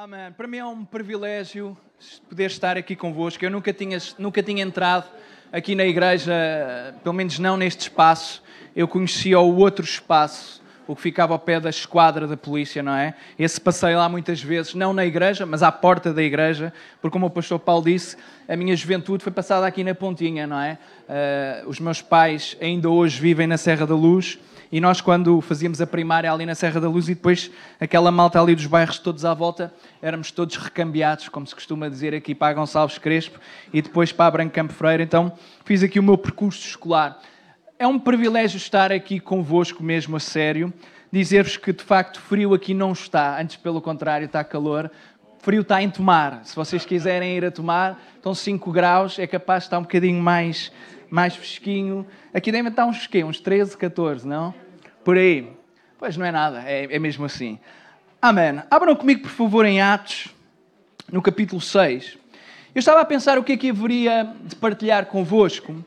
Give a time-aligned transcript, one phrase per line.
[0.00, 0.30] Amém.
[0.36, 1.76] Para mim é um privilégio
[2.28, 3.44] poder estar aqui convosco.
[3.44, 5.10] Eu nunca tinha, nunca tinha entrado
[5.50, 6.32] aqui na igreja,
[7.02, 8.40] pelo menos não neste espaço.
[8.76, 12.94] Eu conhecia o outro espaço, o que ficava ao pé da esquadra da polícia, não
[12.94, 13.12] é?
[13.36, 16.72] Esse passei lá muitas vezes, não na igreja, mas à porta da igreja,
[17.02, 18.16] porque como o pastor Paulo disse,
[18.48, 20.78] a minha juventude foi passada aqui na Pontinha, não é?
[21.08, 24.38] Uh, os meus pais ainda hoje vivem na Serra da Luz
[24.70, 27.50] e nós, quando fazíamos a primária ali na Serra da Luz e depois
[27.80, 29.72] aquela malta ali dos bairros todos à volta,
[30.02, 33.40] éramos todos recambiados, como se costuma dizer aqui, para Gonçalves Crespo
[33.72, 35.02] e depois para Branco Campo Freire.
[35.02, 35.32] Então
[35.64, 37.18] fiz aqui o meu percurso escolar.
[37.78, 40.72] É um privilégio estar aqui convosco mesmo a sério.
[41.10, 44.90] Dizer-vos que de facto frio aqui não está, antes pelo contrário, está calor.
[45.38, 46.44] Frio está em tomar.
[46.44, 50.22] Se vocês quiserem ir a tomar, estão 5 graus, é capaz de estar um bocadinho
[50.22, 50.70] mais
[51.10, 52.06] mais fresquinho.
[52.32, 53.24] Aqui deve estar uns quê?
[53.24, 54.54] Uns 13, 14, não?
[55.04, 55.52] Por aí.
[55.98, 57.58] Pois não é nada, é, é mesmo assim.
[58.20, 58.62] Amém.
[58.70, 60.28] Abram comigo, por favor, em Atos,
[61.10, 62.18] no capítulo 6.
[62.74, 65.84] Eu estava a pensar o que é que haveria de partilhar convosco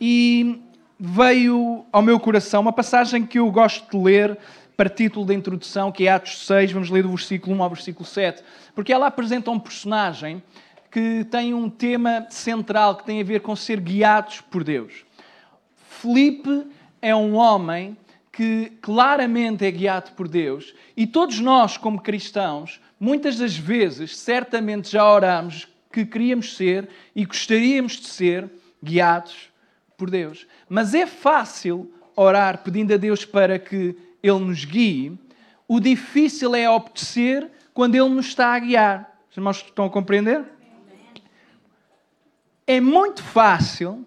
[0.00, 0.60] e
[0.98, 4.38] veio ao meu coração uma passagem que eu gosto de ler
[4.76, 8.04] para título da introdução, que é Atos 6, vamos ler do versículo 1 ao versículo
[8.04, 8.42] 7,
[8.74, 10.42] porque ela apresenta um personagem
[10.92, 15.06] que tem um tema central que tem a ver com ser guiados por Deus.
[15.74, 16.66] Felipe
[17.00, 17.96] é um homem
[18.30, 24.92] que claramente é guiado por Deus e todos nós, como cristãos, muitas das vezes, certamente
[24.92, 28.50] já oramos que queríamos ser e gostaríamos de ser
[28.84, 29.50] guiados
[29.96, 30.46] por Deus.
[30.68, 35.18] Mas é fácil orar pedindo a Deus para que Ele nos guie,
[35.66, 39.18] o difícil é obedecer quando Ele nos está a guiar.
[39.30, 40.44] Os irmãos estão a compreender?
[42.66, 44.06] É muito fácil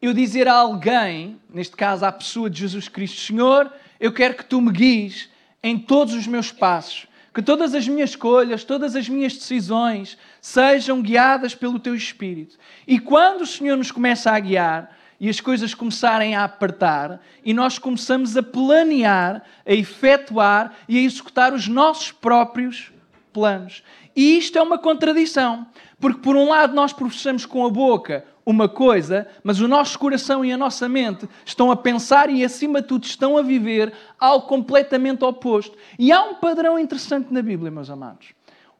[0.00, 4.44] eu dizer a alguém, neste caso à pessoa de Jesus Cristo, Senhor, eu quero que
[4.44, 5.28] tu me guies
[5.60, 11.02] em todos os meus passos, que todas as minhas escolhas, todas as minhas decisões sejam
[11.02, 12.56] guiadas pelo teu Espírito.
[12.86, 17.52] E quando o Senhor nos começa a guiar e as coisas começarem a apertar e
[17.52, 22.92] nós começamos a planear, a efetuar e a executar os nossos próprios
[23.32, 23.82] planos.
[24.14, 25.66] E isto é uma contradição,
[26.00, 30.42] porque por um lado nós professamos com a boca uma coisa, mas o nosso coração
[30.42, 34.46] e a nossa mente estão a pensar e, acima de tudo, estão a viver algo
[34.46, 35.76] completamente oposto.
[35.98, 38.28] E há um padrão interessante na Bíblia, meus amados.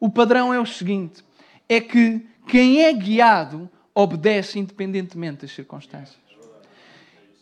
[0.00, 1.22] O padrão é o seguinte:
[1.68, 6.27] é que quem é guiado obedece independentemente das circunstâncias.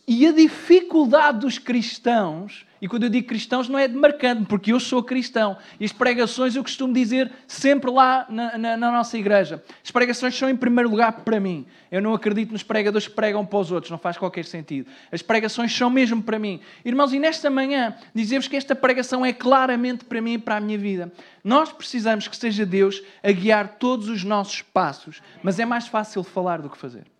[0.07, 4.79] E a dificuldade dos cristãos e quando eu digo cristãos, não é demarcando, porque eu
[4.79, 5.57] sou cristão.
[5.79, 9.63] E as pregações eu costumo dizer sempre lá na, na, na, nossa igreja.
[9.83, 11.65] As pregações são em primeiro lugar para mim.
[11.91, 14.89] Eu não acredito nos pregadores que pregam para os outros, não faz qualquer sentido.
[15.11, 16.59] As pregações são mesmo para mim.
[16.85, 20.59] Irmãos, e nesta manhã dizemos que esta pregação é claramente para mim e para a
[20.59, 21.11] minha vida.
[21.43, 26.23] Nós precisamos que seja Deus a guiar todos os nossos passos, mas é mais fácil
[26.23, 27.16] falar do que fazer.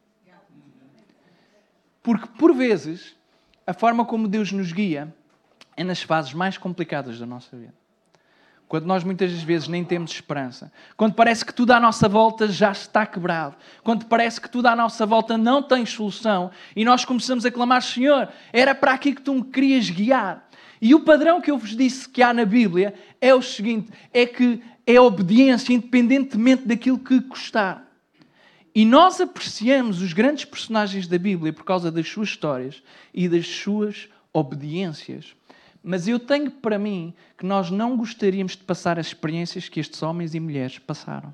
[2.07, 3.17] Porque, por vezes,
[3.65, 5.13] a forma como Deus nos guia
[5.75, 7.73] é nas fases mais complicadas da nossa vida.
[8.65, 10.71] Quando nós muitas vezes nem temos esperança.
[10.95, 13.57] Quando parece que tudo à nossa volta já está quebrado.
[13.83, 16.49] Quando parece que tudo à nossa volta não tem solução.
[16.73, 20.47] E nós começamos a clamar: Senhor, era para aqui que tu me querias guiar.
[20.81, 24.25] E o padrão que eu vos disse que há na Bíblia é o seguinte: é
[24.25, 27.85] que é obediência independentemente daquilo que custar.
[28.77, 33.47] E nós apreciamos os grandes personagens da Bíblia por causa das suas histórias e das
[33.47, 35.33] suas obediências.
[35.81, 40.03] Mas eu tenho para mim que nós não gostaríamos de passar as experiências que estes
[40.03, 41.33] homens e mulheres passaram.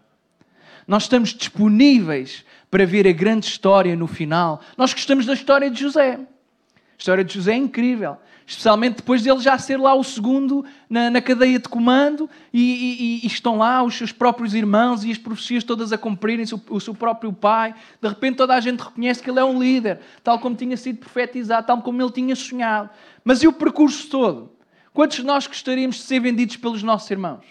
[0.88, 4.62] Nós estamos disponíveis para ver a grande história no final.
[4.78, 6.14] Nós gostamos da história de José.
[6.14, 8.16] A história de José é incrível.
[8.46, 13.26] Especialmente depois dele já ser lá o segundo na, na cadeia de comando e, e,
[13.26, 16.80] e, estão lá os seus próprios irmãos e as profecias todas a cumprirem-se, o, o
[16.82, 17.74] seu próprio pai.
[18.02, 21.00] De repente toda a gente reconhece que ele é um líder, tal como tinha sido
[21.00, 22.90] profetizado, tal como ele tinha sonhado.
[23.24, 24.52] Mas e o percurso todo?
[24.94, 27.46] Quantos de nós gostaríamos de ser vendidos pelos nossos irmãos?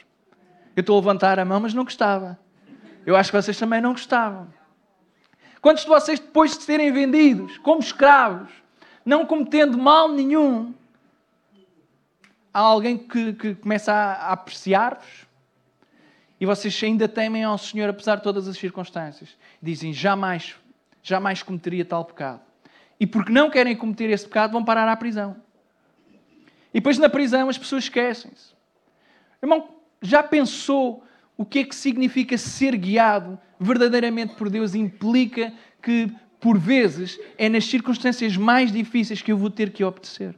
[0.77, 2.39] Eu estou a levantar a mão, mas não gostava.
[3.05, 4.47] Eu acho que vocês também não gostavam.
[5.61, 8.51] Quantos de vocês, depois de serem vendidos como escravos,
[9.05, 10.73] não cometendo mal nenhum,
[12.53, 15.27] há alguém que, que começa a, a apreciar-vos
[16.41, 19.31] e vocês ainda temem ao Senhor apesar de todas as circunstâncias?
[19.63, 20.57] Dizem: jamais,
[21.03, 22.41] jamais cometeria tal pecado.
[22.99, 25.37] E porque não querem cometer esse pecado, vão parar à prisão.
[26.75, 28.53] E depois na prisão as pessoas esquecem-se.
[29.43, 29.69] Irmão,
[30.01, 31.05] já pensou
[31.37, 34.75] o que é que significa ser guiado verdadeiramente por Deus?
[34.75, 40.35] Implica que, por vezes, é nas circunstâncias mais difíceis que eu vou ter que obedecer.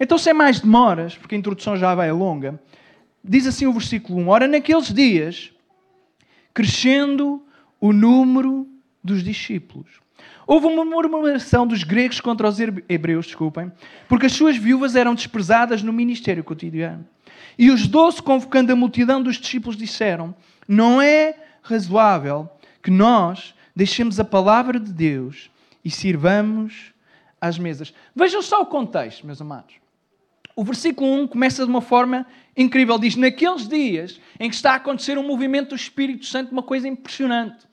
[0.00, 2.58] Então, sem mais demoras, porque a introdução já vai longa,
[3.22, 5.52] diz assim o versículo 1: Ora, naqueles dias,
[6.54, 7.44] crescendo
[7.78, 8.66] o número
[9.04, 10.00] dos discípulos.
[10.46, 12.58] Houve uma murmuração dos gregos contra os
[12.88, 13.70] hebreus, desculpem,
[14.08, 17.06] porque as suas viúvas eram desprezadas no ministério cotidiano.
[17.58, 20.34] E os doze, convocando a multidão dos discípulos, disseram:
[20.66, 22.48] Não é razoável
[22.82, 25.50] que nós deixemos a palavra de Deus
[25.84, 26.92] e sirvamos
[27.40, 27.94] às mesas.
[28.16, 29.79] Vejam só o contexto, meus amados.
[30.56, 32.26] O versículo 1 começa de uma forma
[32.56, 32.98] incrível.
[32.98, 36.88] Diz: Naqueles dias em que está a acontecer um movimento do Espírito Santo, uma coisa
[36.88, 37.68] impressionante.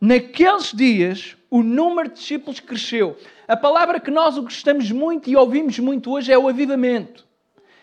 [0.00, 3.16] Naqueles dias, o número de discípulos cresceu.
[3.46, 7.26] A palavra que nós gostamos muito e ouvimos muito hoje é o avivamento.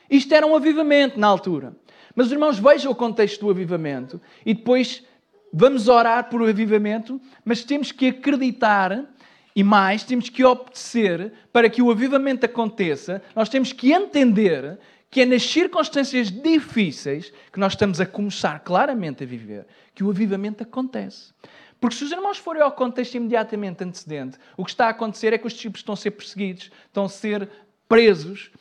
[0.09, 1.75] Isto era um avivamento na altura.
[2.15, 5.03] Mas, irmãos, vejam o contexto do avivamento e depois
[5.51, 9.06] vamos orar por o avivamento, mas temos que acreditar
[9.55, 13.21] e mais, temos que obedecer para que o avivamento aconteça.
[13.33, 14.77] Nós temos que entender
[15.09, 20.09] que é nas circunstâncias difíceis que nós estamos a começar claramente a viver que o
[20.09, 21.33] avivamento acontece.
[21.79, 25.37] Porque se os irmãos forem ao contexto imediatamente antecedente, o que está a acontecer é
[25.37, 27.49] que os discípulos estão a ser perseguidos, estão a ser
[27.87, 28.51] presos,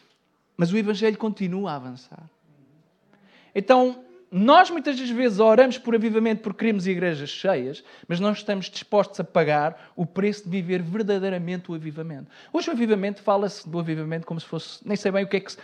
[0.56, 2.30] mas o Evangelho continua a avançar.
[3.52, 4.04] Então,
[4.36, 9.20] nós muitas das vezes oramos por avivamento porque queremos igrejas cheias, mas não estamos dispostos
[9.20, 12.26] a pagar o preço de viver verdadeiramente o avivamento.
[12.52, 15.40] Hoje o avivamento fala-se do avivamento como se fosse, nem sei bem o que é
[15.40, 15.54] que,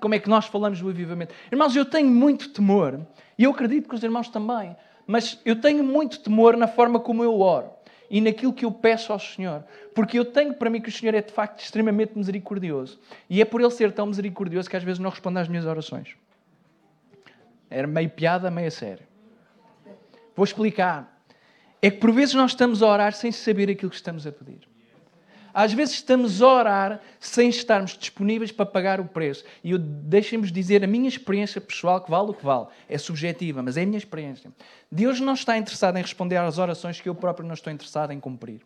[0.00, 1.32] como é que nós falamos do avivamento.
[1.52, 3.06] Irmãos, eu tenho muito temor,
[3.38, 4.76] e eu acredito que os irmãos também,
[5.06, 7.70] mas eu tenho muito temor na forma como eu oro
[8.10, 9.62] e naquilo que eu peço ao Senhor.
[9.94, 12.98] Porque eu tenho para mim que o Senhor é de facto extremamente misericordioso.
[13.30, 16.16] E é por Ele ser tão misericordioso que às vezes não responde às minhas orações.
[17.70, 19.06] Era meio piada, meio sério.
[20.34, 21.22] Vou explicar.
[21.80, 24.68] É que por vezes nós estamos a orar sem saber aquilo que estamos a pedir.
[25.52, 29.44] Às vezes estamos a orar sem estarmos disponíveis para pagar o preço.
[29.64, 32.68] E eu deixem-vos dizer a minha experiência pessoal, que vale o que vale.
[32.88, 34.52] É subjetiva, mas é a minha experiência.
[34.90, 38.20] Deus não está interessado em responder às orações que eu próprio não estou interessado em
[38.20, 38.60] cumprir.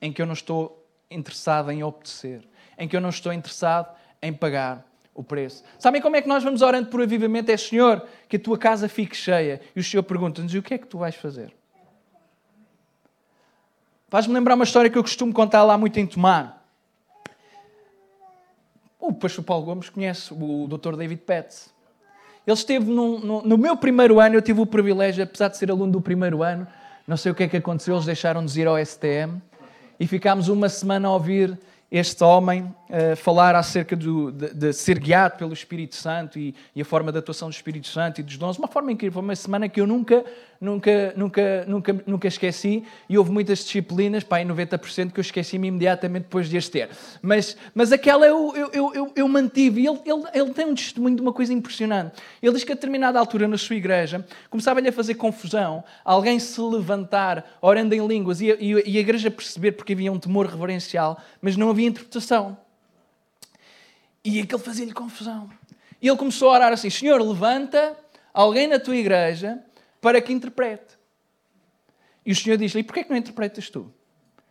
[0.00, 2.48] Em que eu não estou interessado em obedecer.
[2.78, 5.62] Em que eu não estou interessado em pagar o preço.
[5.78, 7.50] Sabem como é que nós vamos orando por avivamento?
[7.50, 9.60] É, Senhor, que a tua casa fique cheia.
[9.74, 11.54] E o Senhor pergunta-nos: e o que é que tu vais fazer?
[14.08, 16.64] Faz-me lembrar uma história que eu costumo contar lá muito em Tomar.
[19.00, 20.96] O pastor Paulo Gomes conhece o Dr.
[20.96, 21.72] David Petz.
[22.46, 25.70] Ele esteve num, no, no meu primeiro ano, eu tive o privilégio, apesar de ser
[25.70, 26.66] aluno do primeiro ano,
[27.06, 29.40] não sei o que é que aconteceu, eles deixaram-nos ir ao STM
[29.98, 31.58] e ficámos uma semana a ouvir
[31.96, 36.82] este homem uh, falar acerca do, de, de, ser guiado pelo Espírito Santo e, e,
[36.82, 39.68] a forma de atuação do Espírito Santo e dos dons, uma forma incrível, uma semana
[39.68, 40.24] que eu nunca,
[40.60, 45.68] nunca, nunca, nunca, nunca esqueci e houve muitas disciplinas, pá, em 90% que eu esqueci-me
[45.68, 46.90] imediatamente depois de as ter.
[47.20, 51.16] Mas, mas aquela eu, eu, eu, eu mantive e ele, ele, ele tem um testemunho
[51.16, 52.16] de uma coisa impressionante.
[52.42, 56.60] Ele diz que a determinada altura na sua igreja começava-lhe a fazer confusão alguém se
[56.60, 61.18] levantar orando em línguas e a, e a igreja perceber porque havia um temor reverencial,
[61.40, 62.56] mas não havia interpretação.
[64.24, 65.50] E aquilo fazia-lhe confusão.
[66.00, 67.96] E ele começou a orar assim: Senhor, levanta
[68.32, 69.58] alguém na tua igreja
[70.04, 70.98] para que interprete.
[72.26, 73.90] E o Senhor diz-lhe: E porquê que não interpretas tu?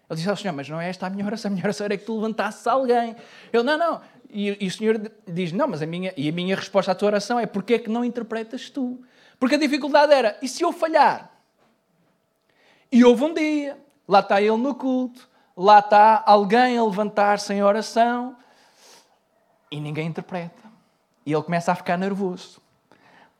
[0.09, 1.95] Ele disse ao Senhor: Mas não é esta a minha oração, a minha oração era
[1.95, 3.15] que tu levantasses alguém.
[3.53, 4.01] Ele: Não, não.
[4.31, 7.09] E, e, o Senhor diz: Não, mas a minha, e a minha resposta à tua
[7.09, 8.99] oração é: Porquê que não interpretas tu?
[9.39, 11.29] Porque a dificuldade era: E se eu falhar?
[12.91, 17.61] E houve um dia, lá está ele no culto, lá está alguém a levantar-se em
[17.61, 18.35] oração
[19.69, 20.63] e ninguém interpreta.
[21.23, 22.62] E ele começa a ficar nervoso.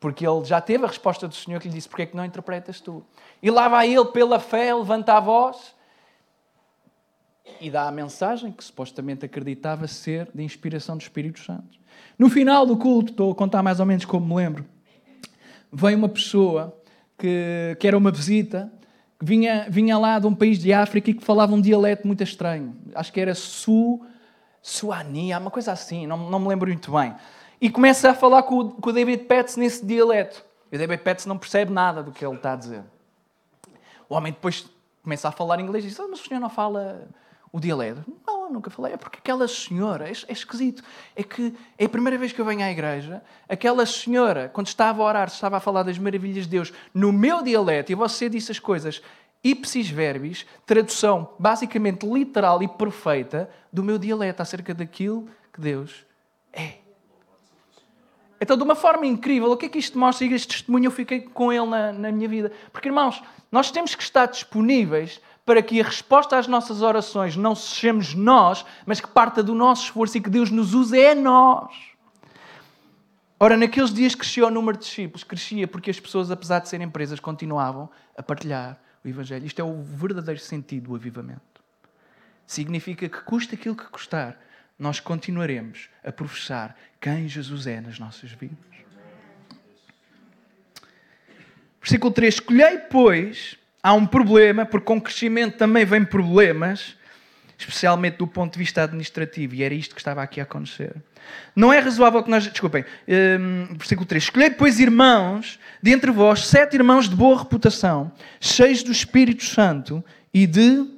[0.04, 2.26] Porque ele já teve a resposta do Senhor que lhe disse: Porquê é que não
[2.26, 3.02] interpretas tu?
[3.42, 5.74] E lá vai ele, pela fé, levanta a voz
[7.58, 11.78] e dá a mensagem que supostamente acreditava ser de inspiração do Espírito Santo.
[12.18, 14.66] No final do culto, estou a contar mais ou menos como me lembro,
[15.72, 16.78] vem uma pessoa
[17.16, 18.70] que, que era uma visita
[19.22, 22.76] vinha, vinha lá de um país de África e que falava um dialeto muito estranho.
[22.94, 24.02] Acho que era Su,
[24.60, 27.14] Suania, uma coisa assim, não, não me lembro muito bem.
[27.60, 30.44] E começa a falar com o, com o David Petts nesse dialeto.
[30.70, 32.84] E o David Petts não percebe nada do que ele está a dizer.
[34.08, 34.66] O homem depois
[35.02, 37.08] começa a falar inglês e diz: ah, Mas o senhor não fala
[37.52, 38.04] o dialeto?
[38.26, 38.94] Não, eu nunca falei.
[38.94, 40.82] É porque aquela senhora, é, é esquisito.
[41.14, 45.02] É que é a primeira vez que eu venho à igreja, aquela senhora, quando estava
[45.02, 48.50] a orar, estava a falar das maravilhas de Deus no meu dialeto e você disse
[48.50, 49.00] as coisas
[49.44, 56.06] ipsis verbis, tradução basicamente literal e perfeita do meu dialeto acerca daquilo que Deus
[56.50, 56.83] é.
[58.44, 60.26] Então, de uma forma incrível, o que é que isto mostra?
[60.26, 62.52] E este testemunho eu fiquei com ele na, na minha vida.
[62.70, 67.54] Porque, irmãos, nós temos que estar disponíveis para que a resposta às nossas orações não
[67.54, 71.72] sejamos nós, mas que parta do nosso esforço e que Deus nos use é nós.
[73.40, 76.90] Ora, naqueles dias crescia o número de discípulos, crescia porque as pessoas, apesar de serem
[76.90, 79.46] presas, continuavam a partilhar o Evangelho.
[79.46, 81.40] Isto é o verdadeiro sentido do avivamento.
[82.46, 84.38] Significa que custa aquilo que custar,
[84.78, 88.58] nós continuaremos a professar quem Jesus é nas nossas vidas.
[91.80, 96.96] Versículo 3: Escolhei, pois, há um problema, porque com crescimento também vem problemas,
[97.58, 100.94] especialmente do ponto de vista administrativo, e era isto que estava aqui a acontecer.
[101.54, 102.46] Não é razoável que nós.
[102.46, 108.10] Desculpem, um, versículo 3: Escolhei, pois, irmãos, de entre vós, sete irmãos de boa reputação,
[108.40, 110.02] cheios do Espírito Santo
[110.32, 110.93] e de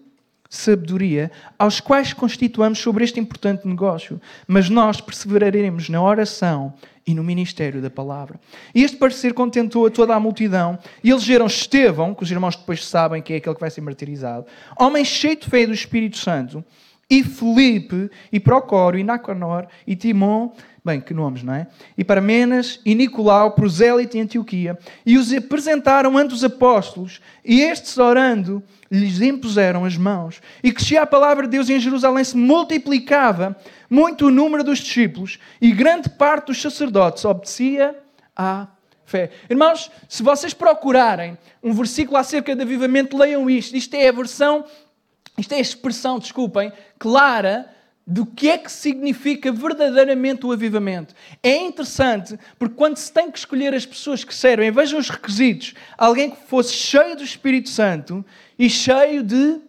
[0.49, 6.75] sabedoria, aos quais constituamos sobre este importante negócio, mas nós perseveraremos na oração
[7.07, 8.41] e no ministério da palavra.
[8.75, 12.85] E este parecer contentou a toda a multidão, e elegeram Estevão, que os irmãos depois
[12.85, 14.47] sabem que é aquele que vai ser martirizado,
[14.79, 16.65] homem cheio de fé do Espírito Santo,
[17.09, 20.53] e Felipe, e Procório, e Nacanor, e Timon,
[20.85, 21.69] bem, que nomes, não é?
[21.97, 27.97] E Parmenas, e Nicolau, prosélito em Antioquia, e os apresentaram ante os apóstolos, e estes,
[27.97, 30.41] orando, lhes impuseram as mãos.
[30.63, 33.57] E crescia a palavra de Deus em Jerusalém se multiplicava
[33.89, 37.97] muito o número dos discípulos, e grande parte dos sacerdotes obedecia
[38.35, 38.67] à
[39.05, 39.31] fé.
[39.49, 43.77] Irmãos, se vocês procurarem um versículo acerca de avivamento, leiam isto.
[43.77, 44.65] Isto é a versão
[45.39, 47.71] isto é a expressão, desculpem, clara
[48.07, 51.13] do que é que significa verdadeiramente o avivamento.
[51.43, 55.75] É interessante porque quando se tem que escolher as pessoas que servem, vejam os requisitos.
[55.99, 58.25] Alguém que fosse cheio do Espírito Santo
[58.57, 59.61] e cheio de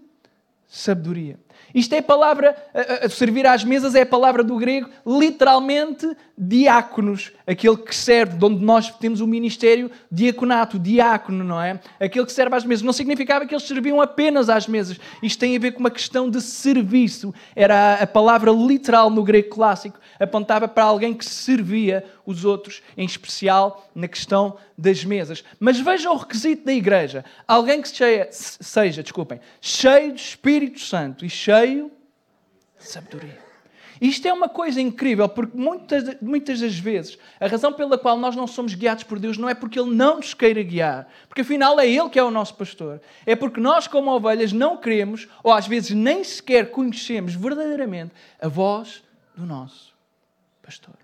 [0.67, 1.39] sabedoria.
[1.73, 2.55] Isto é a palavra,
[3.03, 6.07] a, servir às mesas é a palavra do grego, literalmente
[6.37, 11.79] diáconos, aquele que serve, de onde nós temos o ministério diaconato, diácono, não é?
[11.97, 12.83] Aquele que serve às mesas.
[12.83, 14.99] Não significava que eles serviam apenas às mesas.
[15.23, 17.33] Isto tem a ver com uma questão de serviço.
[17.55, 23.05] Era a palavra literal no grego clássico, apontava para alguém que servia os outros, em
[23.05, 25.43] especial na questão das mesas.
[25.57, 31.25] Mas vejam o requisito da igreja: alguém que seja, seja desculpem, cheio de Espírito Santo
[31.25, 31.89] e cheio
[32.77, 33.46] de sabedoria.
[33.99, 38.35] Isto é uma coisa incrível, porque muitas, muitas das vezes a razão pela qual nós
[38.35, 41.79] não somos guiados por Deus não é porque Ele não nos queira guiar, porque afinal
[41.79, 43.01] é Ele que é o nosso pastor.
[43.25, 48.11] É porque nós, como ovelhas, não queremos, ou às vezes nem sequer conhecemos verdadeiramente
[48.41, 49.03] a voz
[49.35, 49.93] do nosso
[50.61, 50.95] pastor.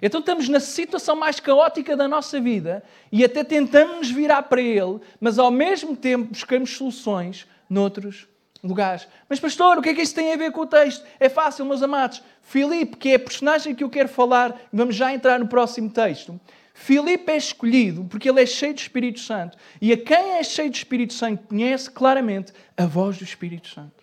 [0.00, 4.60] Então estamos na situação mais caótica da nossa vida e até tentamos nos virar para
[4.60, 8.26] Ele, mas ao mesmo tempo buscamos soluções noutros
[8.62, 9.08] lugares.
[9.28, 11.04] Mas, pastor, o que é que isso tem a ver com o texto?
[11.18, 12.22] É fácil, meus amados.
[12.42, 16.40] Filipe, que é a personagem que eu quero falar, vamos já entrar no próximo texto.
[16.74, 19.58] Filipe é escolhido porque ele é cheio do Espírito Santo.
[19.80, 24.02] E a quem é cheio do Espírito Santo conhece claramente a voz do Espírito Santo.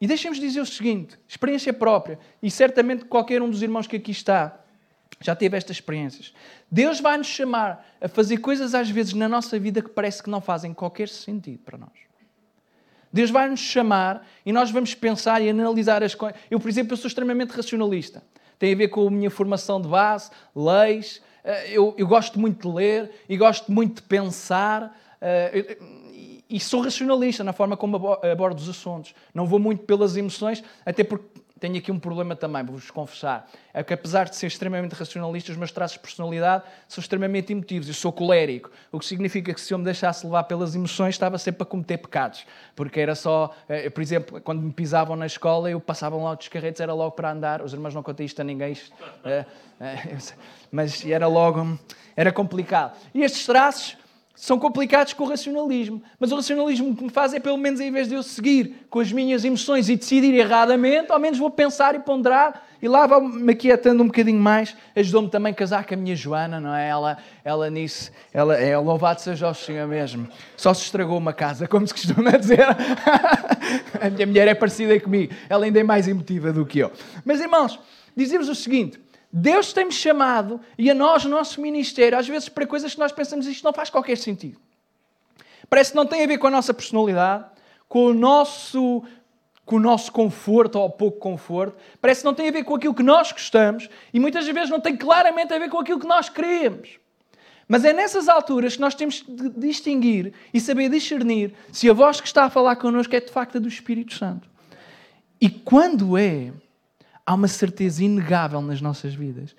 [0.00, 4.10] E deixem-nos dizer o seguinte: experiência própria, e certamente qualquer um dos irmãos que aqui
[4.10, 4.56] está
[5.20, 6.32] já teve estas experiências.
[6.70, 10.30] Deus vai nos chamar a fazer coisas às vezes na nossa vida que parece que
[10.30, 12.09] não fazem qualquer sentido para nós.
[13.12, 16.38] Deus vai nos chamar e nós vamos pensar e analisar as coisas.
[16.50, 18.22] Eu, por exemplo, eu sou extremamente racionalista.
[18.58, 21.20] Tem a ver com a minha formação de base, leis.
[21.42, 24.96] Eh, eu, eu gosto muito de ler e gosto muito de pensar.
[25.20, 25.78] Eh,
[26.48, 29.14] e sou racionalista na forma como abordo os assuntos.
[29.32, 33.48] Não vou muito pelas emoções, até porque tenho aqui um problema também, vou-vos confessar.
[33.72, 37.86] É que apesar de ser extremamente racionalista, os meus traços de personalidade são extremamente emotivos.
[37.86, 41.36] Eu sou colérico, o que significa que se eu me deixasse levar pelas emoções, estava
[41.36, 42.46] sempre a cometer pecados.
[42.74, 46.48] Porque era só, eh, por exemplo, quando me pisavam na escola, eu passava lá dos
[46.48, 47.60] carretes, era logo para andar.
[47.60, 48.90] Os irmãos não contam isto a ninguém, isto,
[49.22, 49.44] é,
[49.78, 50.16] é,
[50.72, 51.78] mas era logo,
[52.16, 52.96] era complicado.
[53.14, 53.98] E estes traços
[54.40, 56.02] são complicados com o racionalismo.
[56.18, 58.98] Mas o racionalismo que me faz é, pelo menos, em vez de eu seguir com
[58.98, 63.52] as minhas emoções e decidir erradamente, ao menos vou pensar e ponderar e lá vou-me
[63.52, 64.74] aquietando um bocadinho mais.
[64.96, 66.88] Ajudou-me também a casar com a minha Joana, não é?
[66.88, 70.26] Ela, ela nisso, ela é louvado seja o Senhor mesmo.
[70.56, 72.64] Só se estragou uma casa, como se costuma dizer.
[74.00, 75.34] a minha mulher é parecida comigo.
[75.50, 76.90] Ela ainda é mais emotiva do que eu.
[77.26, 77.78] Mas, irmãos,
[78.16, 78.98] dizer-vos o seguinte
[79.32, 83.12] Deus tem-me chamado e a nós, o nosso ministério, às vezes para coisas que nós
[83.12, 84.58] pensamos isto não faz qualquer sentido.
[85.68, 87.44] Parece que não tem a ver com a nossa personalidade,
[87.88, 89.04] com o nosso,
[89.64, 91.76] com o nosso conforto ou pouco conforto.
[92.00, 94.80] Parece que não tem a ver com aquilo que nós gostamos e muitas vezes não
[94.80, 96.98] tem claramente a ver com aquilo que nós queremos.
[97.68, 102.20] Mas é nessas alturas que nós temos de distinguir e saber discernir se a voz
[102.20, 104.50] que está a falar connosco é de facto a do Espírito Santo.
[105.40, 106.52] E quando é,
[107.30, 109.54] há uma certeza inegável nas nossas vidas.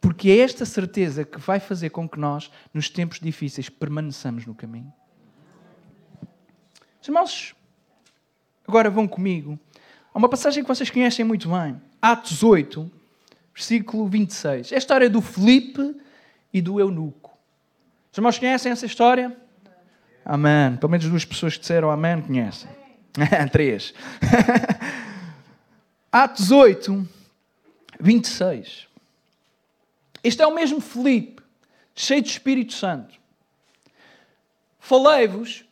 [0.00, 4.52] Porque é esta certeza que vai fazer com que nós, nos tempos difíceis, permaneçamos no
[4.52, 4.92] caminho.
[7.00, 7.54] Os irmãos,
[8.66, 9.56] agora vão comigo.
[10.12, 11.80] Há uma passagem que vocês conhecem muito bem.
[12.02, 12.90] Atos 8,
[13.54, 14.72] versículo 26.
[14.72, 15.94] É a história do Felipe
[16.52, 17.38] e do eunuco.
[18.10, 19.36] Os irmãos conhecem essa história?
[20.24, 20.76] Amém.
[20.78, 22.68] Pelo menos duas pessoas que disseram amém conhecem.
[23.52, 23.94] Três.
[26.16, 27.08] Atos 8,
[27.98, 28.86] 26.
[30.22, 31.42] Este é o mesmo Felipe,
[31.92, 33.16] cheio de Espírito Santo.
[34.78, 35.64] Falei-vos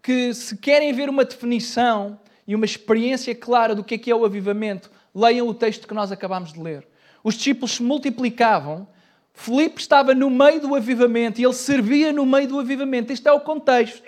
[0.00, 4.14] que se querem ver uma definição e uma experiência clara do que é que é
[4.14, 6.86] o avivamento, leiam o texto que nós acabamos de ler.
[7.24, 8.86] Os discípulos se multiplicavam,
[9.32, 13.12] Filipe estava no meio do avivamento e ele servia no meio do avivamento.
[13.12, 14.04] Este é o contexto.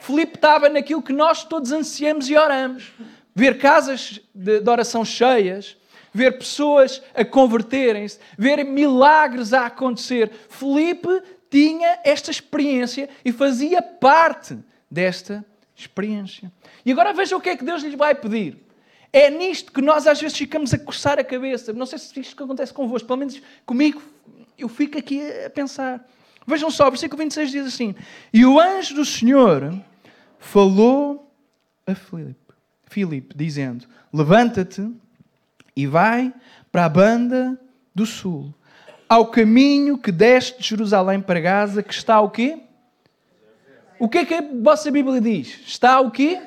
[0.00, 2.92] Filipe estava naquilo que nós todos ansiamos e oramos.
[3.36, 5.76] Ver casas de, de oração cheias,
[6.12, 10.32] ver pessoas a converterem-se, ver milagres a acontecer.
[10.48, 14.58] Filipe tinha esta experiência e fazia parte
[14.90, 15.44] desta
[15.76, 16.50] experiência.
[16.84, 18.56] E agora veja o que é que Deus lhes vai pedir.
[19.12, 21.72] É nisto que nós às vezes ficamos a coçar a cabeça.
[21.74, 24.02] Não sei se isto acontece convosco, pelo menos comigo
[24.58, 26.04] eu fico aqui a pensar.
[26.46, 27.94] Vejam só, o versículo 26 diz assim:
[28.32, 29.74] E o anjo do Senhor
[30.38, 31.30] falou
[31.86, 32.45] a Filipe,
[32.96, 34.90] Filipe dizendo: Levanta-te
[35.76, 36.32] e vai
[36.72, 37.60] para a banda
[37.94, 38.54] do sul,
[39.06, 42.58] ao caminho que desce de Jerusalém para Gaza, que está o quê?
[43.98, 45.60] O que é que a vossa Bíblia diz?
[45.66, 46.40] Está o quê?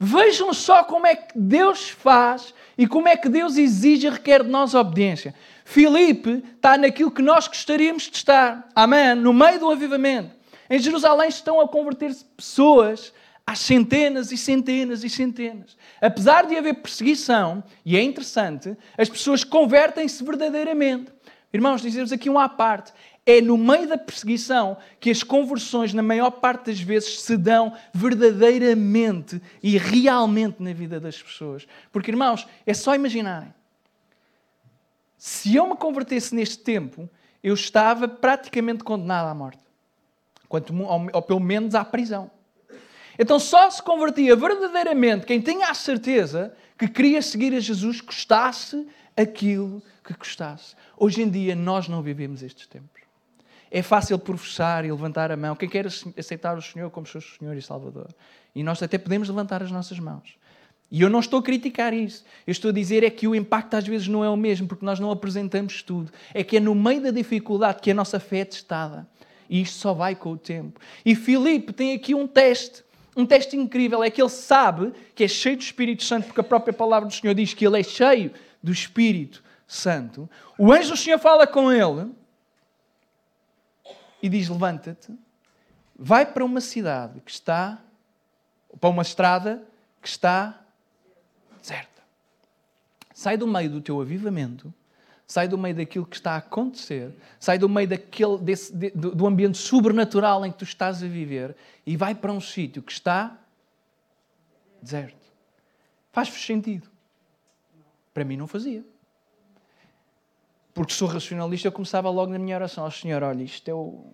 [0.00, 4.42] Vejam só como é que Deus faz e como é que Deus exige e requer
[4.42, 5.34] de nós obediência.
[5.66, 8.66] Filipe está naquilo que nós gostaríamos de estar.
[8.74, 9.14] Amém?
[9.14, 10.30] No meio do avivamento.
[10.70, 13.12] Em Jerusalém estão a converter-se pessoas
[13.46, 15.76] às centenas e centenas e centenas.
[16.00, 21.12] Apesar de haver perseguição, e é interessante, as pessoas convertem-se verdadeiramente.
[21.52, 22.92] Irmãos, dizemos aqui um à parte.
[23.24, 27.72] É no meio da perseguição que as conversões, na maior parte das vezes, se dão
[27.94, 31.66] verdadeiramente e realmente na vida das pessoas.
[31.92, 33.54] Porque, irmãos, é só imaginarem.
[35.16, 37.08] Se eu me convertesse neste tempo,
[37.42, 39.62] eu estava praticamente condenado à morte.
[40.48, 42.30] Quanto, ou, ou pelo menos à prisão.
[43.18, 48.86] Então só se convertia verdadeiramente quem tinha a certeza que queria seguir a Jesus, custasse
[49.16, 50.74] aquilo que custasse.
[50.96, 53.02] Hoje em dia nós não vivemos estes tempos.
[53.70, 55.56] É fácil professar e levantar a mão.
[55.56, 58.08] Quem quer aceitar o Senhor como seu Senhor e Salvador.
[58.54, 60.36] E nós até podemos levantar as nossas mãos.
[60.90, 62.24] E eu não estou a criticar isso.
[62.46, 64.84] Eu estou a dizer é que o impacto às vezes não é o mesmo, porque
[64.84, 66.12] nós não apresentamos tudo.
[66.32, 69.06] É que é no meio da dificuldade que a nossa fé é testada.
[69.50, 70.80] E isto só vai com o tempo.
[71.04, 72.84] E Filipe tem aqui um teste.
[73.16, 74.04] Um teste incrível.
[74.04, 77.14] É que ele sabe que é cheio do Espírito Santo, porque a própria palavra do
[77.14, 80.28] Senhor diz que ele é cheio do Espírito Santo.
[80.58, 82.12] O anjo do Senhor fala com ele
[84.22, 85.12] e diz: Levanta-te,
[85.98, 87.80] vai para uma cidade que está,
[88.78, 89.66] para uma estrada
[90.02, 90.60] que está
[91.60, 92.02] deserta.
[93.14, 94.72] Sai do meio do teu avivamento,
[95.26, 99.58] sai do meio daquilo que está a acontecer, sai do meio daquele, desse, do ambiente
[99.58, 103.36] sobrenatural em que tu estás a viver e vai para um sítio que está
[104.80, 105.26] deserto.
[106.12, 106.88] Faz-vos sentido?
[108.14, 108.84] Para mim não fazia.
[110.72, 114.12] Porque sou racionalista, eu começava logo na minha oração ao Senhor: olha, isto, é o,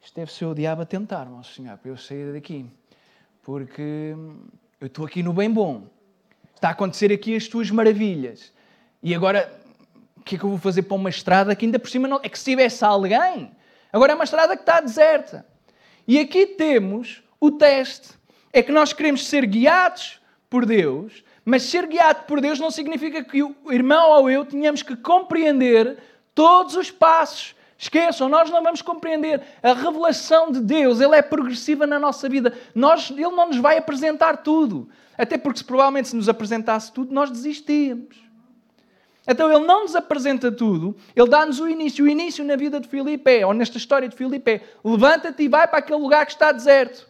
[0.00, 2.66] isto deve ser o diabo a tentar-me, Senhor, para eu sair daqui.
[3.42, 4.14] Porque
[4.80, 5.86] eu estou aqui no bem bom.
[6.54, 8.52] Está a acontecer aqui as tuas maravilhas.
[9.02, 9.59] E agora,
[10.30, 12.20] que é que eu vou fazer para uma estrada que ainda por cima não.
[12.22, 13.50] É que se tivesse alguém.
[13.92, 15.44] Agora é uma estrada que está deserta.
[16.06, 18.10] E aqui temos o teste.
[18.52, 23.24] É que nós queremos ser guiados por Deus, mas ser guiado por Deus não significa
[23.24, 25.98] que o irmão ou eu tenhamos que compreender
[26.32, 27.56] todos os passos.
[27.76, 29.42] Esqueçam, nós não vamos compreender.
[29.62, 32.56] A revelação de Deus, ele é progressiva na nossa vida.
[32.72, 34.88] Nós, ele não nos vai apresentar tudo.
[35.18, 38.29] Até porque, se provavelmente, se nos apresentasse tudo, nós desistíamos.
[39.28, 42.04] Então, ele não nos apresenta tudo, ele dá-nos o início.
[42.04, 45.48] O início na vida de Filipe é, ou nesta história de Filipe é: levanta-te e
[45.48, 47.08] vai para aquele lugar que está deserto.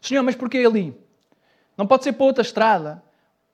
[0.00, 0.96] Senhor, mas porquê ali?
[1.76, 3.02] Não pode ser para outra estrada.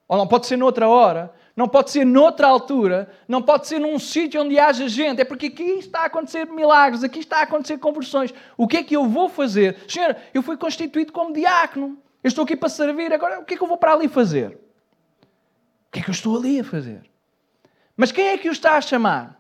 [0.09, 3.99] Ou não pode ser noutra hora, não pode ser noutra altura, não pode ser num
[3.99, 5.21] sítio onde haja gente.
[5.21, 8.33] É porque aqui está a acontecer milagres, aqui está a acontecer conversões.
[8.57, 9.77] O que é que eu vou fazer?
[9.87, 11.99] Senhor, eu fui constituído como diácono.
[12.25, 14.59] Eu estou aqui para servir, agora o que é que eu vou para ali fazer?
[15.89, 17.08] O que é que eu estou ali a fazer?
[17.99, 19.37] Mas quem é que o está a chamar?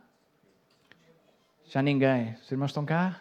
[1.71, 2.37] Já ninguém.
[2.43, 3.21] Os irmãos estão cá?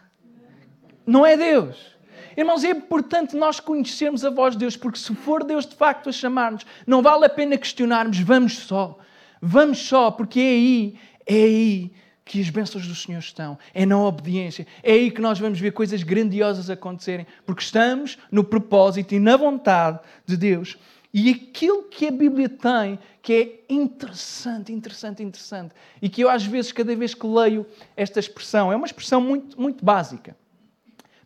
[1.06, 1.96] Não é Deus.
[2.36, 6.10] Irmãos, é importante nós conhecermos a voz de Deus, porque se for Deus de facto
[6.10, 8.98] a chamar-nos, não vale a pena questionarmos, vamos só.
[9.40, 11.92] Vamos só, porque é aí, é aí
[12.26, 13.60] que as bênçãos do Senhor estão.
[13.76, 14.66] É na obediência.
[14.82, 19.38] É aí que nós vamos ver coisas grandiosas acontecerem, porque estamos no propósito e na
[19.38, 20.80] vontade de Deus.
[21.14, 26.46] E aquilo que a Bíblia tem, que é interessante, interessante, interessante, e que eu às
[26.46, 27.66] vezes, cada vez que leio
[27.96, 30.36] esta expressão, é uma expressão muito, muito básica,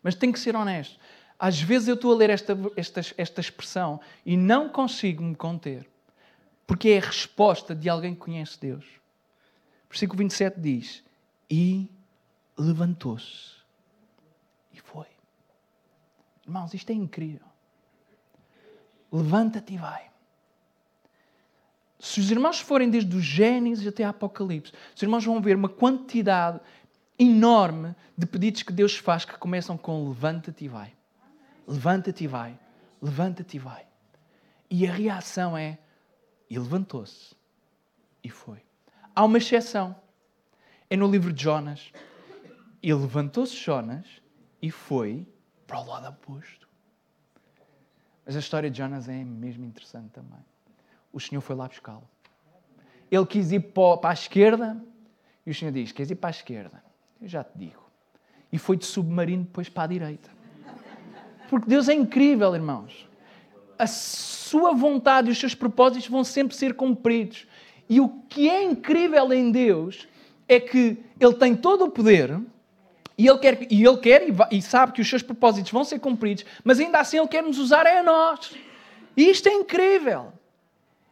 [0.03, 0.99] mas tenho que ser honesto.
[1.37, 5.89] Às vezes eu estou a ler esta, esta, esta expressão e não consigo me conter,
[6.67, 8.85] porque é a resposta de alguém que conhece Deus.
[9.89, 11.03] Versículo 27 diz:
[11.49, 11.89] E
[12.57, 13.55] levantou-se.
[14.71, 15.07] E foi.
[16.45, 17.50] Irmãos, isto é incrível.
[19.11, 20.09] Levanta-te e vai.
[21.99, 25.69] Se os irmãos forem desde o Gênesis até a Apocalipse, os irmãos vão ver uma
[25.69, 26.59] quantidade
[27.19, 30.93] enorme de pedidos que Deus faz que começam com levanta-te e vai.
[31.67, 32.57] Levanta-te e vai.
[32.99, 33.85] Levanta-te e vai.
[34.69, 35.77] E a reação é:
[36.49, 37.35] e levantou-se
[38.23, 38.63] e foi.
[39.15, 39.95] Há uma exceção.
[40.89, 41.91] É no livro de Jonas.
[42.81, 44.05] E levantou-se Jonas
[44.61, 45.27] e foi
[45.67, 46.60] para o lado oposto.
[48.25, 50.39] Mas a história de Jonas é mesmo interessante também.
[51.11, 52.07] O Senhor foi lá buscá-lo.
[53.09, 54.81] Ele quis ir para a esquerda
[55.45, 56.83] e o Senhor diz: Queres ir para a esquerda?
[57.21, 57.81] Eu já te digo.
[58.51, 60.29] E foi de submarino depois para a direita.
[61.49, 63.07] Porque Deus é incrível, irmãos.
[63.77, 67.47] A sua vontade e os seus propósitos vão sempre ser cumpridos.
[67.89, 70.07] E o que é incrível em Deus
[70.47, 72.39] é que Ele tem todo o poder
[73.21, 75.99] e Ele quer, e, ele quer e, e sabe que os seus propósitos vão ser
[75.99, 78.53] cumpridos, mas ainda assim Ele quer nos usar é a nós.
[79.15, 80.33] E isto é incrível.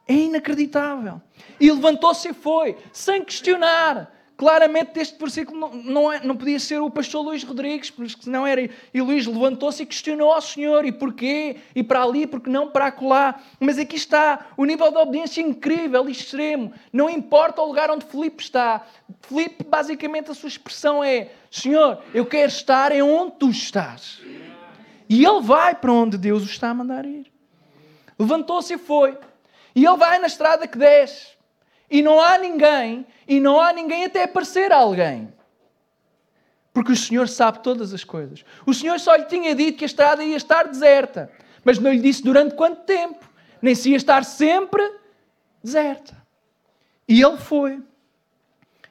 [0.08, 1.22] É inacreditável.
[1.60, 4.12] E levantou-se e foi, sem questionar.
[4.40, 8.48] Claramente, este versículo não, não, é, não, podia ser o pastor Luís Rodrigues, porque senão
[8.48, 8.70] era.
[8.94, 11.58] E Luís levantou-se e questionou ao Senhor: e porquê?
[11.76, 13.38] E para ali, porque não para acolá?
[13.60, 16.72] Mas aqui está o nível de obediência incrível e extremo.
[16.94, 18.88] Não importa o lugar onde Filipe está.
[19.24, 24.22] Filipe, basicamente, a sua expressão é: Senhor, eu quero estar em onde tu estás.
[25.10, 27.30] E ele vai para onde Deus o está a mandar ir.
[28.18, 29.18] Levantou-se e foi.
[29.76, 31.39] E ele vai na estrada que desce.
[31.90, 35.34] E não há ninguém, e não há ninguém até aparecer alguém.
[36.74, 38.46] Porque o Senhor sabe todas as coisas.
[38.66, 41.32] O Senhor só lhe tinha dito que a estrada ia estar deserta,
[41.64, 43.28] mas não lhe disse durante quanto tempo,
[43.62, 44.82] nem se ia estar sempre
[45.64, 46.16] deserta.
[47.08, 47.82] E ele foi.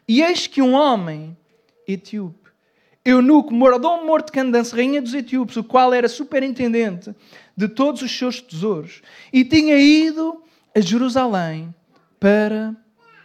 [0.07, 1.37] E eis que um homem
[1.87, 2.51] etíope,
[3.05, 7.15] eunuco, morador morto de rainha dos etíopes, o qual era superintendente
[7.57, 10.43] de todos os seus tesouros, e tinha ido
[10.75, 11.75] a Jerusalém
[12.21, 12.77] para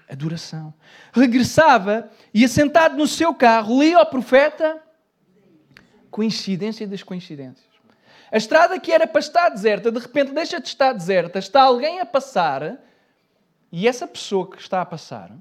[0.10, 0.74] adoração.
[1.12, 4.82] Regressava e, assentado no seu carro, lia ao profeta.
[6.10, 7.74] Coincidência das coincidências.
[8.32, 12.00] A estrada que era para estar deserta, de repente deixa de estar deserta, está alguém
[12.00, 12.80] a passar,
[13.72, 15.32] e essa pessoa que está a passar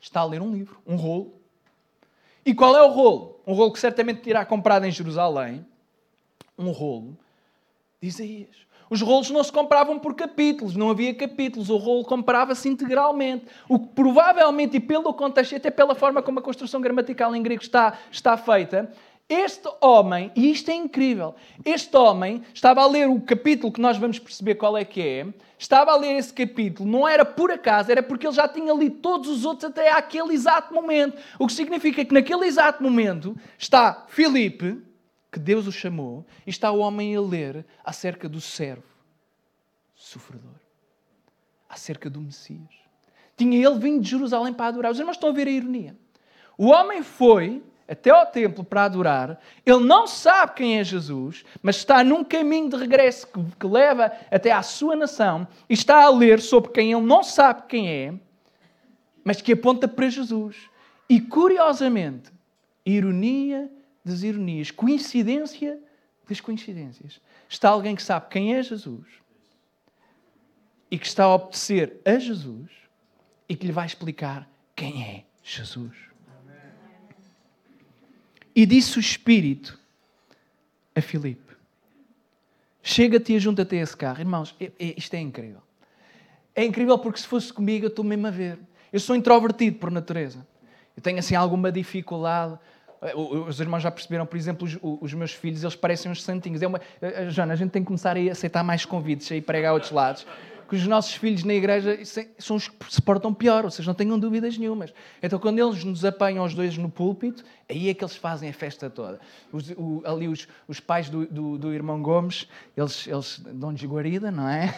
[0.00, 1.40] está a ler um livro, um rolo.
[2.44, 3.40] E qual é o rolo?
[3.46, 5.66] Um rolo que certamente terá comprado em Jerusalém.
[6.58, 7.16] Um rolo
[8.00, 8.56] de Isaías.
[8.90, 13.46] Os rolos não se compravam por capítulos, não havia capítulos, o rolo comprava-se integralmente.
[13.68, 17.62] O que provavelmente, e pelo contexto, até pela forma como a construção gramatical em grego
[17.62, 18.90] está, está feita,
[19.28, 23.96] este homem, e isto é incrível, este homem estava a ler o capítulo que nós
[23.96, 25.24] vamos perceber qual é que é,
[25.56, 28.96] estava a ler esse capítulo, não era por acaso, era porque ele já tinha lido
[28.96, 31.16] todos os outros até àquele exato momento.
[31.38, 34.82] O que significa que naquele exato momento está Filipe,
[35.30, 38.82] que Deus o chamou, e está o homem a ler acerca do servo
[39.94, 40.58] sofredor,
[41.68, 42.68] acerca do Messias.
[43.36, 44.92] Tinha ele vindo de Jerusalém para adorar.
[44.92, 45.96] Os irmãos estão a ver a ironia.
[46.58, 51.74] O homem foi até ao templo para adorar, ele não sabe quem é Jesus, mas
[51.74, 56.08] está num caminho de regresso que, que leva até à sua nação e está a
[56.08, 58.14] ler sobre quem ele não sabe quem é,
[59.24, 60.70] mas que aponta para Jesus.
[61.08, 62.30] E curiosamente,
[62.86, 63.68] ironia
[64.04, 65.78] das ironias, coincidência
[66.30, 67.20] das coincidências.
[67.48, 69.06] Está alguém que sabe quem é Jesus
[70.90, 72.70] e que está a obedecer a Jesus
[73.48, 75.96] e que lhe vai explicar quem é Jesus.
[78.54, 79.78] E disse o Espírito
[80.94, 81.56] a Filipe:
[82.82, 84.20] Chega-te e junta-te a esse carro.
[84.20, 85.62] Irmãos, é, é, isto é incrível.
[86.54, 88.58] É incrível porque se fosse comigo eu estou mesmo a ver.
[88.92, 90.46] Eu sou introvertido por natureza.
[90.96, 92.58] Eu tenho assim alguma dificuldade
[93.14, 96.60] os irmãos já perceberam, por exemplo, os, os meus filhos, eles parecem uns santinhos.
[96.60, 99.36] É uma, eh, eh, Joana, a gente tem que começar a aceitar mais convites, a
[99.36, 100.26] ir pregar a outros lados.
[100.68, 101.98] Que os nossos filhos na igreja
[102.38, 104.94] são os que se portam pior, vocês não tenham dúvidas nenhumas.
[105.20, 108.52] Então, quando eles nos apanham os dois no púlpito, aí é que eles fazem a
[108.52, 109.18] festa toda.
[109.50, 114.30] Os, o, ali os, os pais do, do, do, irmão Gomes, eles, eles dão-lhes guarida,
[114.30, 114.72] não é?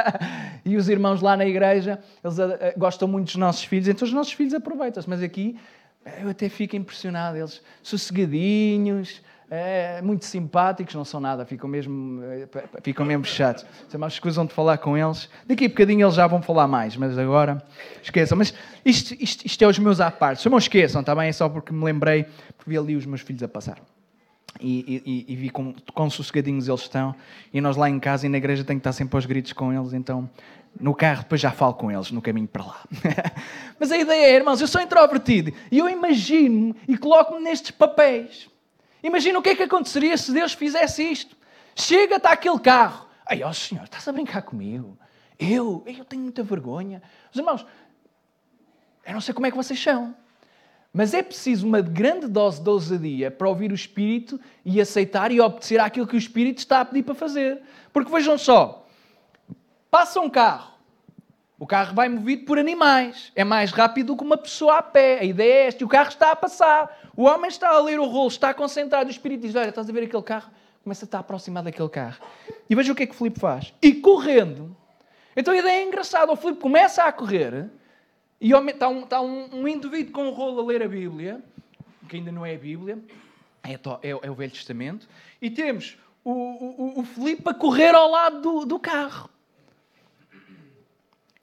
[0.64, 2.36] e os irmãos lá na igreja, eles
[2.78, 5.10] gostam muito dos nossos filhos, então os nossos filhos aproveitam-se.
[5.10, 5.58] Mas aqui
[6.22, 12.48] eu até fico impressionado, eles sossegadinhos, é, muito simpáticos, não são nada, ficam mesmo, eh,
[12.82, 13.64] ficam mesmo chatos.
[13.98, 15.28] Mas escusam de falar com eles.
[15.46, 17.62] Daqui a bocadinho eles já vão falar mais, mas agora
[18.02, 18.36] esqueçam.
[18.36, 20.48] Mas isto, isto, isto é os meus à parte.
[20.48, 21.28] Não esqueçam, está bem?
[21.28, 22.24] É só porque me lembrei,
[22.56, 23.78] porque vi ali os meus filhos a passar.
[24.60, 27.14] E, e, e vi com, com sossegadinhos eles estão.
[27.52, 29.72] E nós lá em casa e na igreja tenho que estar sempre aos gritos com
[29.72, 30.28] eles, então
[30.80, 32.84] no carro depois já falo com eles no caminho para lá.
[33.78, 38.48] Mas a ideia é, irmãos, eu sou introvertido e eu imagino e coloco-me nestes papéis.
[39.02, 41.36] Imagina o que é que aconteceria se Deus fizesse isto.
[41.76, 43.06] Chega, está aquele carro.
[43.26, 44.98] Ai, ó oh, Senhor, estás a brincar comigo?
[45.38, 45.82] Eu?
[45.86, 47.02] Eu tenho muita vergonha.
[47.32, 47.66] Os irmãos,
[49.06, 50.14] eu não sei como é que vocês são.
[50.92, 55.40] Mas é preciso uma grande dose de ousadia para ouvir o Espírito e aceitar e
[55.40, 57.60] obedecer àquilo que o Espírito está a pedir para fazer.
[57.92, 58.83] Porque vejam só,
[59.94, 60.72] passa um carro,
[61.56, 63.30] o carro vai movido por animais.
[63.36, 65.20] É mais rápido do que uma pessoa a pé.
[65.20, 65.84] A ideia é esta.
[65.84, 67.12] O carro está a passar.
[67.16, 69.06] O homem está a ler o rolo, está concentrado.
[69.06, 70.50] O Espírito diz: Olha, estás a ver aquele carro?
[70.82, 72.18] Começa a estar aproximado daquele carro.
[72.68, 73.72] E veja o que é que o Filipe faz.
[73.80, 74.76] E correndo.
[75.36, 76.32] Então a ideia é engraçada.
[76.32, 77.70] O Filipe começa a correr.
[78.40, 81.40] E está um, está um indivíduo com um rolo a ler a Bíblia.
[82.08, 82.98] Que ainda não é a Bíblia.
[83.62, 85.08] É, é, é o Velho Testamento.
[85.40, 89.30] E temos o, o, o Filipe a correr ao lado do, do carro.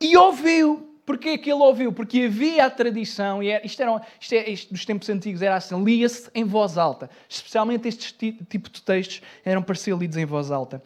[0.01, 0.87] E ouviu.
[1.05, 1.91] Porquê que ele ouviu?
[1.91, 5.55] Porque havia a tradição, e era, isto, era, isto, é, isto dos tempos antigos era
[5.55, 7.09] assim, lia-se em voz alta.
[7.27, 10.81] Especialmente estes tipos de textos eram para ser lidos em voz alta.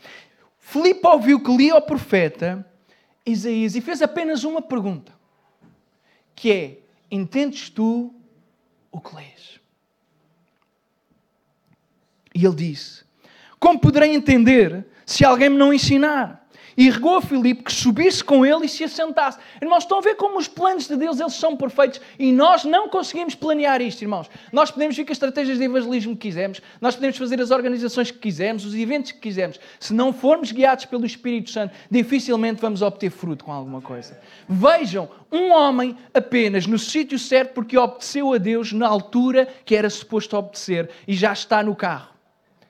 [0.58, 2.66] Filipe ouviu que lia o profeta
[3.26, 5.12] Isaías e fez apenas uma pergunta,
[6.36, 6.80] que é,
[7.12, 8.14] entendes tu
[8.92, 9.60] o que lês?
[12.34, 13.04] E ele disse,
[13.60, 16.45] como poderei entender se alguém me não ensinar?
[16.78, 19.40] E regou a Filipe que subisse com ele e se assentasse.
[19.62, 22.90] Irmãos, estão a ver como os planos de Deus eles são perfeitos e nós não
[22.90, 24.30] conseguimos planear isto, irmãos.
[24.52, 28.12] Nós podemos vir com as estratégias de evangelismo que quisermos, nós podemos fazer as organizações
[28.12, 29.60] que quisermos, os eventos que quisermos.
[29.80, 34.20] Se não formos guiados pelo Espírito Santo, dificilmente vamos obter fruto com alguma coisa.
[34.48, 39.90] Vejam, um homem apenas no sítio certo porque obedeceu a Deus na altura que era
[39.90, 42.14] suposto obedecer e já está no carro.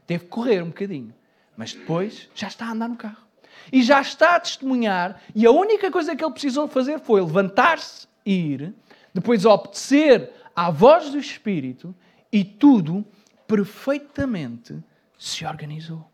[0.05, 1.13] Teve que correr um bocadinho,
[1.57, 3.24] mas depois já está a andar no carro
[3.71, 8.07] e já está a testemunhar, e a única coisa que ele precisou fazer foi levantar-se
[8.25, 8.73] e ir,
[9.13, 11.95] depois obedecer à voz do Espírito,
[12.31, 13.05] e tudo
[13.47, 14.83] perfeitamente
[15.17, 16.09] se organizou.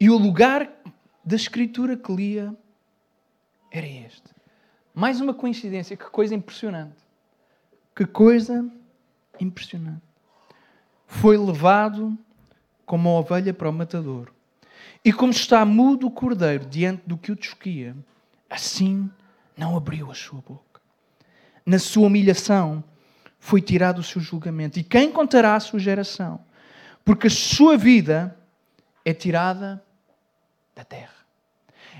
[0.00, 0.70] E o lugar
[1.24, 2.54] da escritura que lia
[3.70, 4.28] era este.
[4.94, 6.96] Mais uma coincidência, que coisa impressionante.
[7.94, 8.68] Que coisa
[9.40, 10.02] impressionante.
[11.06, 12.16] Foi levado
[12.88, 14.32] como uma ovelha para o matador.
[15.04, 17.94] E como está mudo o cordeiro diante do que o desquia,
[18.48, 19.08] assim
[19.56, 20.80] não abriu a sua boca.
[21.66, 22.82] Na sua humilhação
[23.38, 24.78] foi tirado o seu julgamento.
[24.78, 26.40] E quem contará a sua geração?
[27.04, 28.34] Porque a sua vida
[29.04, 29.84] é tirada
[30.74, 31.12] da terra.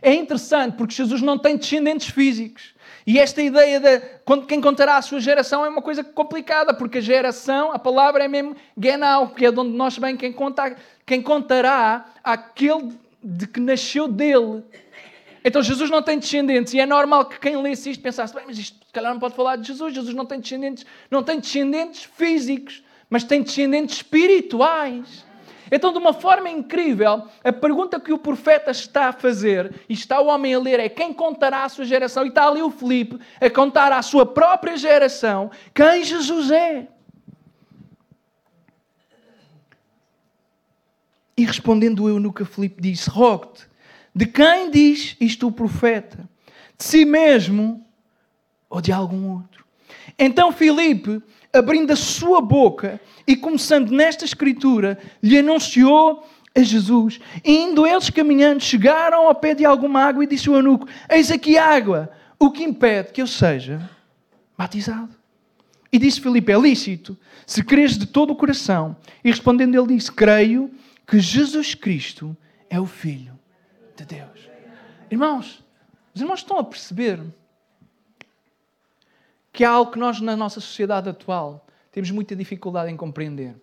[0.01, 2.75] É interessante porque Jesus não tem descendentes físicos.
[3.09, 4.03] E esta ideia de
[4.47, 8.29] quem contará a sua geração é uma coisa complicada, porque a geração, a palavra é
[8.29, 12.93] mesmo Genau, que é de onde nós vem quem, conta, quem contará aquele
[13.25, 14.63] de que nasceu dele.
[15.43, 18.59] Então Jesus não tem descendentes e é normal que quem lesse isto pensasse, bem, mas
[18.59, 22.05] isto se calhar não pode falar de Jesus, Jesus não tem descendentes, não tem descendentes
[22.05, 25.25] físicos, mas tem descendentes espirituais.
[25.71, 30.21] Então, de uma forma incrível, a pergunta que o profeta está a fazer, e está
[30.21, 32.25] o homem a ler, é quem contará a sua geração?
[32.25, 36.89] E está ali o Filipe a contar à sua própria geração quem Jesus é.
[41.37, 43.69] E respondendo o eunuco a Filipe disse, rogo-te,
[44.13, 46.29] de quem diz isto o profeta?
[46.77, 47.87] De si mesmo
[48.69, 49.65] ou de algum outro?
[50.19, 57.21] Então Filipe abrindo a sua boca e começando nesta escritura, lhe anunciou a Jesus.
[57.45, 61.31] E indo eles caminhando, chegaram ao pé de alguma água e disse o eunuco: Eis
[61.31, 63.89] aqui água, o que impede que eu seja
[64.57, 65.11] batizado.
[65.93, 68.97] E disse Filipe: É lícito, se creres de todo o coração.
[69.25, 70.71] E respondendo ele disse: Creio
[71.07, 72.37] que Jesus Cristo
[72.69, 73.39] é o Filho
[73.97, 74.49] de Deus.
[75.11, 75.65] Irmãos,
[76.15, 77.21] os irmãos estão a perceber
[79.59, 83.57] que há algo que nós, na nossa sociedade atual, temos muita dificuldade em compreender.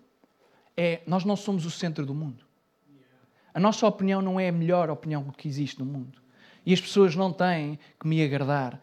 [0.75, 2.43] É, nós não somos o centro do mundo.
[3.53, 6.21] A nossa opinião não é a melhor opinião que existe no mundo.
[6.65, 8.77] E as pessoas não têm que me agradar.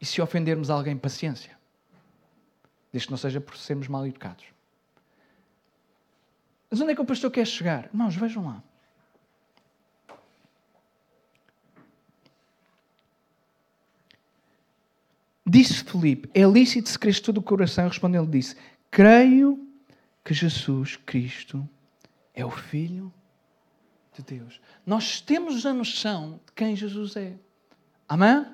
[0.00, 1.56] E se ofendermos alguém, paciência.
[2.92, 4.46] Desde que não seja por sermos mal educados.
[6.68, 7.84] Mas onde é que o pastor quer chegar?
[7.84, 8.64] Irmãos, vejam lá.
[15.50, 17.88] Disse Felipe: É lícito se creres todo o coração?
[17.88, 18.54] Respondeu-lhe: Disse:
[18.88, 19.66] creio
[20.24, 21.68] que Jesus Cristo
[22.32, 23.12] é o Filho
[24.16, 24.60] de Deus.
[24.86, 27.32] Nós temos a noção de quem Jesus é.
[28.08, 28.46] Amém?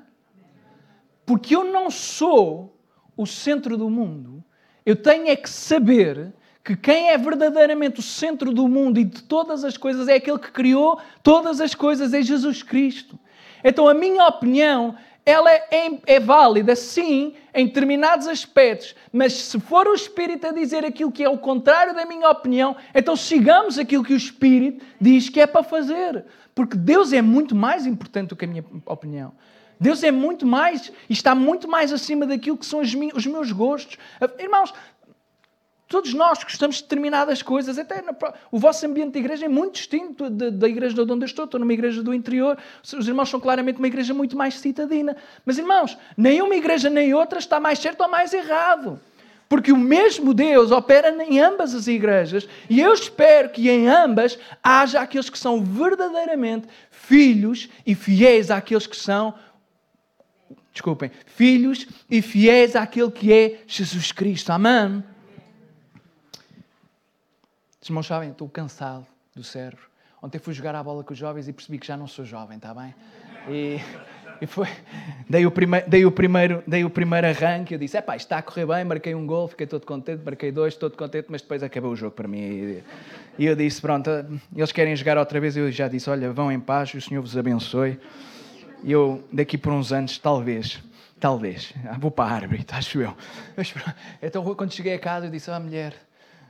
[1.27, 2.81] Porque eu não sou
[3.15, 4.43] o centro do mundo,
[4.85, 6.33] eu tenho é que saber
[6.65, 10.39] que quem é verdadeiramente o centro do mundo e de todas as coisas é aquele
[10.39, 13.19] que criou todas as coisas, é Jesus Cristo.
[13.63, 14.97] Então a minha opinião
[15.27, 20.85] ela é, é, válida, sim, em determinados aspectos, mas se for o Espírito a dizer
[20.85, 25.29] aquilo que é o contrário da minha opinião, então sigamos aquilo que o Espírito diz
[25.29, 26.25] que é para fazer.
[26.55, 29.33] Porque Deus é muito mais importante do que a minha opinião.
[29.79, 33.99] Deus é muito mais, e está muito mais acima daquilo que são os meus gostos.
[34.39, 34.73] Irmãos,
[35.89, 38.17] Todos nós gostamos de determinadas coisas, até no,
[38.51, 41.45] o vosso ambiente de igreja é muito distinto da, da igreja de onde eu estou.
[41.45, 45.17] Estou numa igreja do interior, os irmãos são claramente uma igreja muito mais citadina.
[45.45, 48.99] Mas, irmãos, nem uma igreja nem outra está mais certo ou mais errado.
[49.49, 54.37] Porque o mesmo Deus opera em ambas as igrejas e eu espero que em ambas
[54.61, 59.35] haja aqueles que são verdadeiramente filhos e fiéis àqueles que são.
[60.73, 64.51] Desculpem, filhos e fiéis àquele que é Jesus Cristo.
[64.51, 65.05] Amém?
[67.87, 69.85] Os irmãos sabem, estou cansado do cérebro.
[70.21, 72.57] Ontem fui jogar a bola com os jovens e percebi que já não sou jovem,
[72.57, 72.93] está bem?
[73.49, 73.79] E,
[74.41, 74.67] e foi,
[75.31, 78.39] dei o, prime, dei, o primeiro, dei o primeiro arranque, eu disse, é pá, está
[78.39, 81.63] a correr bem, marquei um gol, fiquei todo contente, marquei dois, todo contente, mas depois
[81.63, 82.83] acabou o jogo para mim.
[83.39, 84.11] E, eu disse, pronto,
[84.53, 87.37] eles querem jogar outra vez, eu já disse, olha, vão em paz, o Senhor vos
[87.37, 88.01] abençoe.
[88.83, 90.83] E eu, daqui por uns anos, talvez,
[91.21, 93.17] talvez, vou para a árvore, acho eu.
[94.21, 95.95] Então, quando cheguei a casa, eu disse à mulher,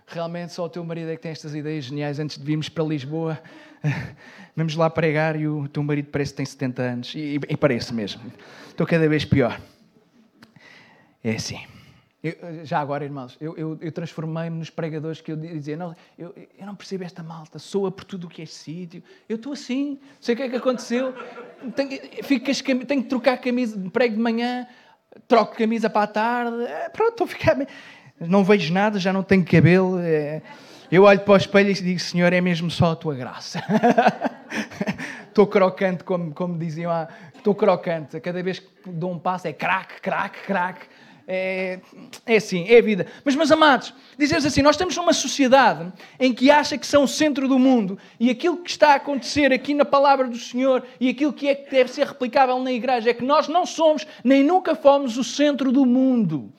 [0.07, 2.85] realmente só o teu marido é que tem estas ideias geniais antes de virmos para
[2.85, 3.41] Lisboa.
[4.57, 7.15] Vamos lá pregar e o teu marido parece que tem 70 anos.
[7.15, 8.23] E, e parece mesmo.
[8.69, 9.61] Estou cada vez pior.
[11.23, 11.61] É assim.
[12.23, 16.35] Eu, já agora, irmãos, eu, eu, eu transformei-me nos pregadores que eu dizia: não, eu,
[16.59, 19.03] eu não percebo esta malta, soa por tudo o que é sítio.
[19.29, 21.15] Eu estou assim, sei o que é que aconteceu.
[21.77, 22.47] Tenho, fico,
[22.87, 24.67] tenho que trocar camisa, prego de manhã,
[25.29, 26.65] troco camisa para a tarde.
[26.65, 27.57] É, pronto, estou a ficar
[28.21, 29.99] não vejo nada, já não tenho cabelo.
[30.01, 30.43] É...
[30.91, 33.63] Eu olho para o espelho e digo, Senhor, é mesmo só a tua graça.
[35.29, 38.19] Estou crocante, como, como diziam lá, estou crocante.
[38.21, 40.87] Cada vez que dou um passo é crack, crack, crack.
[41.29, 41.81] É,
[42.25, 43.07] é assim, é a vida.
[43.23, 47.09] Mas, meus amados, dizemos assim: nós estamos numa sociedade em que acha que são o
[47.09, 51.11] centro do mundo e aquilo que está a acontecer aqui na palavra do Senhor e
[51.11, 54.43] aquilo que é que deve ser replicável na igreja é que nós não somos nem
[54.43, 56.51] nunca fomos o centro do mundo.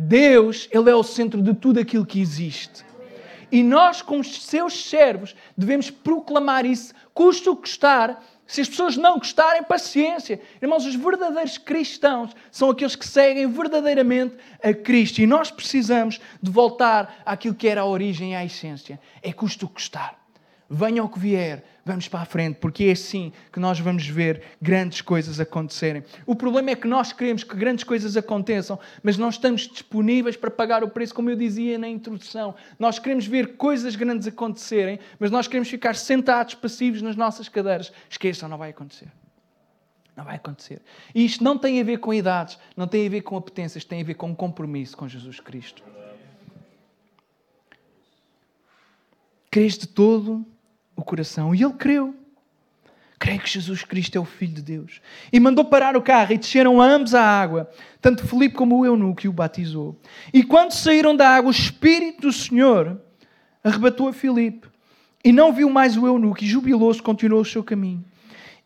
[0.00, 2.84] Deus, Ele é o centro de tudo aquilo que existe.
[3.52, 8.22] E nós, como seus servos, devemos proclamar isso, custa o custar.
[8.46, 10.40] Se as pessoas não gostarem, paciência.
[10.60, 15.20] Irmãos, os verdadeiros cristãos são aqueles que seguem verdadeiramente a Cristo.
[15.20, 18.98] E nós precisamos de voltar àquilo que era a origem e a essência.
[19.22, 20.19] É custo custar
[20.70, 24.42] venha o que vier, vamos para a frente, porque é assim que nós vamos ver
[24.62, 26.04] grandes coisas acontecerem.
[26.24, 30.48] O problema é que nós queremos que grandes coisas aconteçam, mas não estamos disponíveis para
[30.48, 32.54] pagar o preço, como eu dizia na introdução.
[32.78, 37.92] Nós queremos ver coisas grandes acontecerem, mas nós queremos ficar sentados, passivos nas nossas cadeiras.
[38.08, 39.08] Esqueçam, não vai acontecer.
[40.16, 40.80] Não vai acontecer.
[41.12, 44.02] E isto não tem a ver com idades, não tem a ver com apetências, tem
[44.02, 45.82] a ver com um compromisso com Jesus Cristo.
[49.50, 50.46] Crês de todo
[51.00, 51.54] o coração.
[51.54, 52.14] E ele creu.
[53.18, 55.02] Creio que Jesus Cristo é o Filho de Deus.
[55.30, 59.26] E mandou parar o carro e desceram ambos à água, tanto Filipe como o eunuco,
[59.26, 60.00] e o batizou.
[60.32, 62.98] E quando saíram da água, o Espírito do Senhor
[63.62, 64.68] arrebatou a Filipe.
[65.22, 68.02] E não viu mais o eunuco, e jubilou-se, continuou o seu caminho.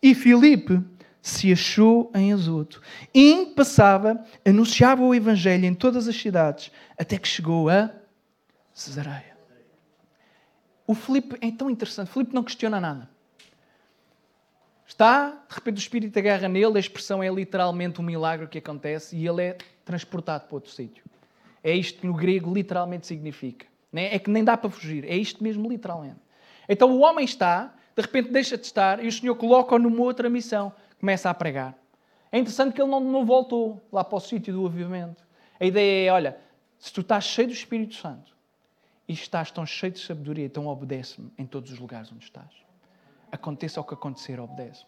[0.01, 0.81] E Filipe
[1.21, 2.81] se achou em Azoto.
[3.13, 7.91] E passava, anunciava o Evangelho em todas as cidades, até que chegou a
[8.73, 9.34] Cesareia.
[10.87, 12.11] O Filipe é tão interessante.
[12.11, 13.09] Filipe não questiona nada.
[14.87, 19.17] Está, de repente o Espírito agarra nele, a expressão é literalmente um milagre que acontece
[19.17, 21.03] e ele é transportado para outro sítio.
[21.63, 23.67] É isto que no grego literalmente significa.
[23.93, 25.05] É que nem dá para fugir.
[25.05, 26.21] É isto mesmo, literalmente.
[26.69, 30.29] Então o homem está, de repente deixa de estar e o Senhor coloca-o numa outra
[30.29, 30.73] missão.
[31.01, 31.75] Começa a pregar.
[32.31, 35.25] É interessante que ele não, não voltou lá para o sítio do avivamento.
[35.59, 36.37] A ideia é: olha,
[36.79, 38.34] se tu estás cheio do Espírito Santo,
[39.09, 42.51] e estás tão cheio de sabedoria, então obedece-me em todos os lugares onde estás.
[43.31, 44.87] Aconteça o que acontecer, obedece-me.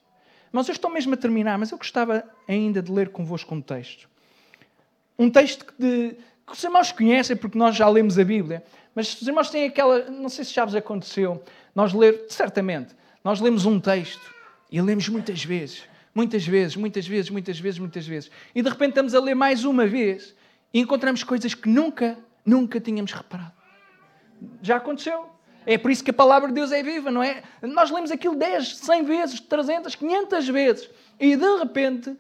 [0.53, 4.09] Mas eu estou mesmo a terminar, mas eu gostava ainda de ler convosco um texto.
[5.19, 8.65] Um texto de, que os irmãos conhecem, porque nós já lemos a Bíblia,
[8.95, 11.43] mas os irmãos têm aquela, não sei se já vos aconteceu,
[11.75, 14.35] nós ler, certamente, nós lemos um texto
[14.71, 18.91] e lemos muitas vezes, muitas vezes, muitas vezes, muitas vezes, muitas vezes, e de repente
[18.91, 20.35] estamos a ler mais uma vez
[20.73, 23.53] e encontramos coisas que nunca Nunca tínhamos reparado.
[24.63, 25.27] Já aconteceu.
[25.65, 27.43] É por isso que a palavra de Deus é viva, não é?
[27.61, 32.17] Nós lemos aquilo 10, 100 vezes, 300, 500 vezes e de repente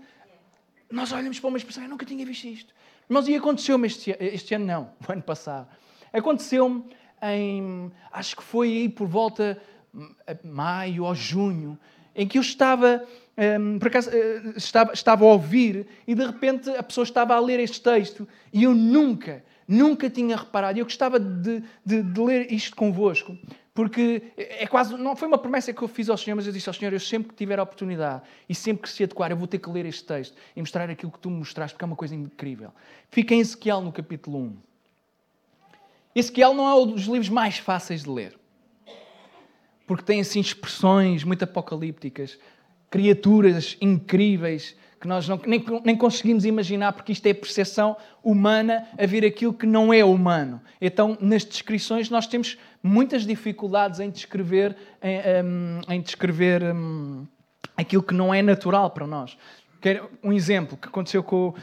[0.90, 2.74] nós olhamos para uma expressão, eu nunca tinha visto isto.
[3.08, 5.68] Mas e aconteceu-me este, este ano, não, o ano passado.
[6.12, 6.84] Aconteceu-me
[7.22, 9.60] em, acho que foi aí por volta
[9.94, 11.78] de maio ou junho,
[12.14, 13.04] em que eu estava,
[13.60, 17.40] um, por acaso, uh, estava, estava a ouvir e de repente a pessoa estava a
[17.40, 20.78] ler este texto e eu nunca, nunca tinha reparado.
[20.78, 23.36] Eu gostava de, de, de ler isto convosco,
[23.74, 26.68] porque é quase, não foi uma promessa que eu fiz ao Senhor, mas eu disse
[26.68, 29.46] ao Senhor, eu sempre que tiver a oportunidade e sempre que se adequar, eu vou
[29.46, 31.96] ter que ler este texto e mostrar aquilo que tu me mostraste, porque é uma
[31.96, 32.72] coisa incrível.
[33.10, 34.56] Fica em Ezequiel no capítulo 1.
[36.14, 38.38] Ezequiel não é um dos livros mais fáceis de ler.
[39.86, 42.38] Porque tem assim expressões muito apocalípticas,
[42.90, 44.74] criaturas incríveis
[45.07, 49.54] que nós não, nem, nem conseguimos imaginar, porque isto é percepção humana a ver aquilo
[49.54, 50.61] que não é humano.
[50.80, 57.24] Então, nas descrições, nós temos muitas dificuldades em descrever, em, em descrever um,
[57.76, 59.38] aquilo que não é natural para nós.
[60.24, 61.54] Um exemplo que aconteceu com uh,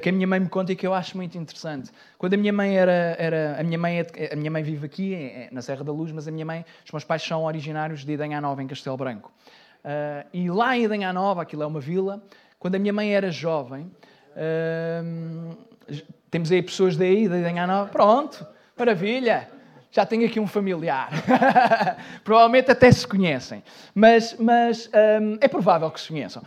[0.00, 1.90] que a minha mãe me conta e que eu acho muito interessante.
[2.16, 5.14] Quando a minha mãe era, era a minha mãe é a minha mãe vive aqui
[5.14, 8.12] é, na Serra da Luz, mas a minha mãe, os meus pais são originários de
[8.12, 9.32] Idanha Nova em Castelo Branco.
[9.84, 12.22] Uh, e lá em Idanha Nova, aquilo é uma vila.
[12.64, 13.92] Quando a minha mãe era jovem,
[14.34, 15.54] uh,
[16.30, 17.86] temos aí pessoas daí de Idanha.
[17.92, 19.50] Pronto, maravilha
[19.90, 21.10] já tenho aqui um familiar.
[22.24, 23.62] Provavelmente até se conhecem.
[23.94, 24.88] Mas, mas
[25.20, 26.42] um, é provável que se conheçam.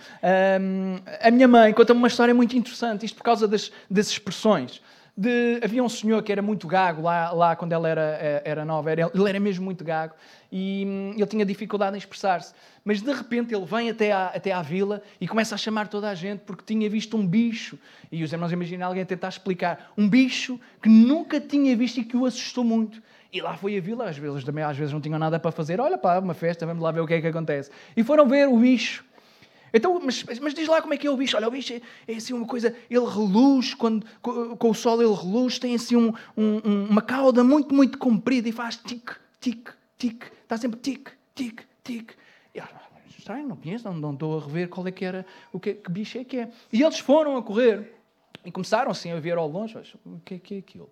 [0.60, 4.82] Um, a minha mãe conta-me uma história muito interessante, isto por causa das, das expressões.
[5.18, 8.64] De, havia um senhor que era muito gago lá, lá quando ela era, eh, era
[8.64, 10.14] nova, era, ele era mesmo muito gago
[10.52, 12.54] e hum, ele tinha dificuldade em expressar-se.
[12.86, 16.08] Mas de repente ele vem até à, até à vila e começa a chamar toda
[16.08, 17.80] a gente porque tinha visto um bicho.
[18.12, 19.92] E os irmãos imaginam alguém a tentar explicar.
[19.98, 23.02] Um bicho que nunca tinha visto e que o assustou muito.
[23.34, 25.82] E lá foi a vila, às vezes também às vezes não tinham nada para fazer.
[25.82, 27.72] Olha pá, uma festa, vamos lá ver o que é que acontece.
[27.96, 29.04] E foram ver o bicho.
[29.74, 31.36] Então, mas, mas diz lá como é que é o bicho.
[31.36, 35.02] Olha, o bicho é, é assim uma coisa, ele reluz, quando, com, com, o sol
[35.02, 39.70] ele reluz, tem assim um, um, uma cauda muito, muito comprida e faz tic, tic,
[39.98, 40.24] tic.
[40.44, 42.12] Está sempre tic, tic, tic.
[42.56, 42.70] E, ah,
[43.18, 45.92] estranho, não conheço, não, não estou a rever qual é que era, o que, que
[45.92, 46.50] bicho é que é.
[46.72, 47.94] E eles foram a correr
[48.46, 50.90] e começaram assim a ver ao longe, mas, o que é que é aquilo?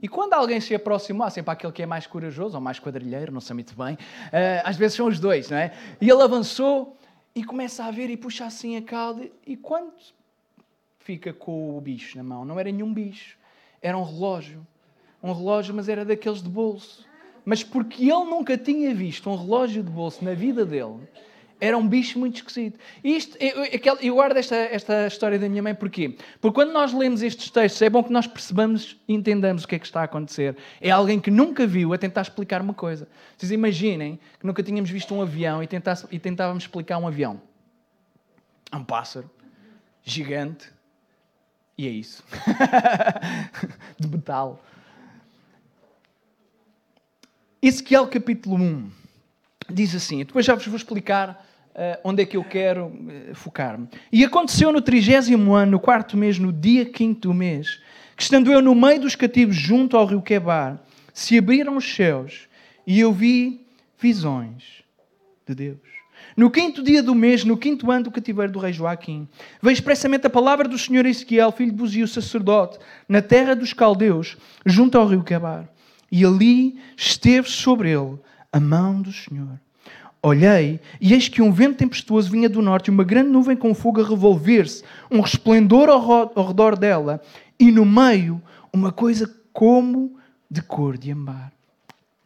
[0.00, 3.40] E quando alguém se aproximou, sempre aquele que é mais corajoso ou mais quadrilheiro, não
[3.40, 3.98] sei muito bem, uh,
[4.62, 5.72] às vezes são os dois, não é?
[6.00, 6.96] E ele avançou
[7.38, 9.30] e começa a ver e puxa assim a cauda.
[9.46, 9.92] E quando
[10.98, 13.38] fica com o bicho na mão, não era nenhum bicho,
[13.80, 14.66] era um relógio.
[15.22, 17.06] Um relógio, mas era daqueles de bolso.
[17.44, 20.98] Mas porque ele nunca tinha visto um relógio de bolso na vida dele,
[21.60, 22.78] era um bicho muito esquisito.
[23.02, 26.16] E isto, eu, eu guardo esta, esta história da minha mãe porquê?
[26.40, 29.74] Porque quando nós lemos estes textos, é bom que nós percebamos e entendamos o que
[29.74, 30.56] é que está a acontecer.
[30.80, 33.08] É alguém que nunca viu a tentar explicar uma coisa.
[33.36, 37.40] Vocês imaginem que nunca tínhamos visto um avião e, tentasse, e tentávamos explicar um avião.
[38.70, 39.28] É um pássaro
[40.04, 40.70] gigante
[41.76, 42.22] e é isso.
[43.98, 44.62] de metal.
[47.60, 48.90] Ezequiel capítulo 1
[49.70, 51.46] diz assim, depois já vos vou explicar
[52.02, 53.88] onde é que eu quero uh, focar-me.
[54.12, 57.80] E aconteceu no trigésimo ano, no quarto mês, no dia quinto do mês,
[58.16, 60.80] que estando eu no meio dos cativos junto ao rio Quebar,
[61.12, 62.48] se abriram os céus
[62.86, 63.66] e eu vi
[63.98, 64.82] visões
[65.46, 65.78] de Deus.
[66.36, 69.28] No quinto dia do mês, no quinto ano do cativeiro do rei Joaquim,
[69.60, 74.36] veio expressamente a palavra do Senhor Ezequiel, filho de Buzio, sacerdote, na terra dos caldeus,
[74.64, 75.68] junto ao rio Quebar.
[76.10, 78.18] E ali esteve sobre ele
[78.52, 79.60] a mão do Senhor.
[80.22, 84.00] Olhei, e eis que um vento tempestuoso vinha do norte, uma grande nuvem com fogo
[84.00, 87.22] a revolver-se, um resplendor ao redor dela,
[87.58, 88.42] e no meio
[88.72, 90.16] uma coisa como
[90.50, 91.52] de cor de ambar,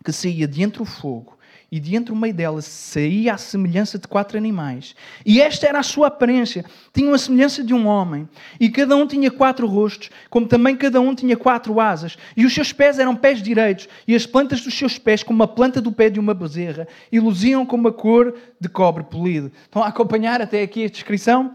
[0.03, 1.37] que saía de entre o fogo
[1.73, 4.95] e de entre o meio dela saía a semelhança de quatro animais.
[5.25, 6.67] E esta era a sua aparência.
[6.93, 8.29] Tinham a semelhança de um homem.
[8.61, 12.19] E cada um tinha quatro rostos, como também cada um tinha quatro asas.
[12.37, 15.49] E os seus pés eram pés direitos, e as plantas dos seus pés como a
[15.49, 19.51] planta do pé de uma bezerra, e luziam como a cor de cobre polido.
[19.63, 21.55] Estão a acompanhar até aqui a descrição?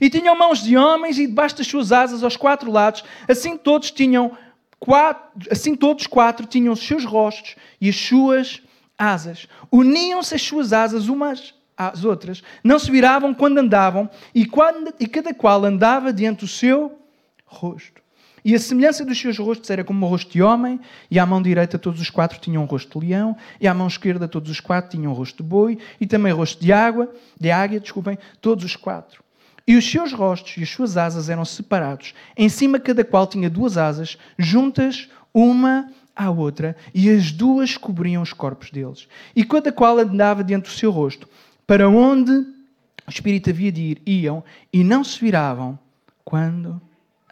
[0.00, 3.90] E tinham mãos de homens, e debaixo das suas asas, aos quatro lados, assim todos
[3.90, 4.32] tinham
[4.80, 8.62] quatro, assim todos quatro tinham os seus rostos e as suas
[9.02, 9.48] asas.
[9.70, 12.42] Uniam-se as suas asas umas às outras.
[12.62, 16.96] Não se viravam quando andavam e, quando, e cada qual andava diante do seu
[17.44, 18.00] rosto.
[18.44, 21.40] E a semelhança dos seus rostos era como o rosto de homem, e à mão
[21.40, 24.58] direita todos os quatro tinham um rosto de leão, e à mão esquerda todos os
[24.58, 28.64] quatro tinham um rosto de boi, e também rosto de água, de águia, desculpem, todos
[28.64, 29.22] os quatro.
[29.64, 32.14] E os seus rostos e as suas asas eram separados.
[32.36, 38.22] Em cima, cada qual tinha duas asas, juntas uma à outra, e as duas cobriam
[38.22, 39.08] os corpos deles.
[39.34, 41.28] E cada qual andava diante do seu rosto.
[41.66, 45.78] Para onde o Espírito havia de ir, iam, e não se viravam
[46.24, 46.80] quando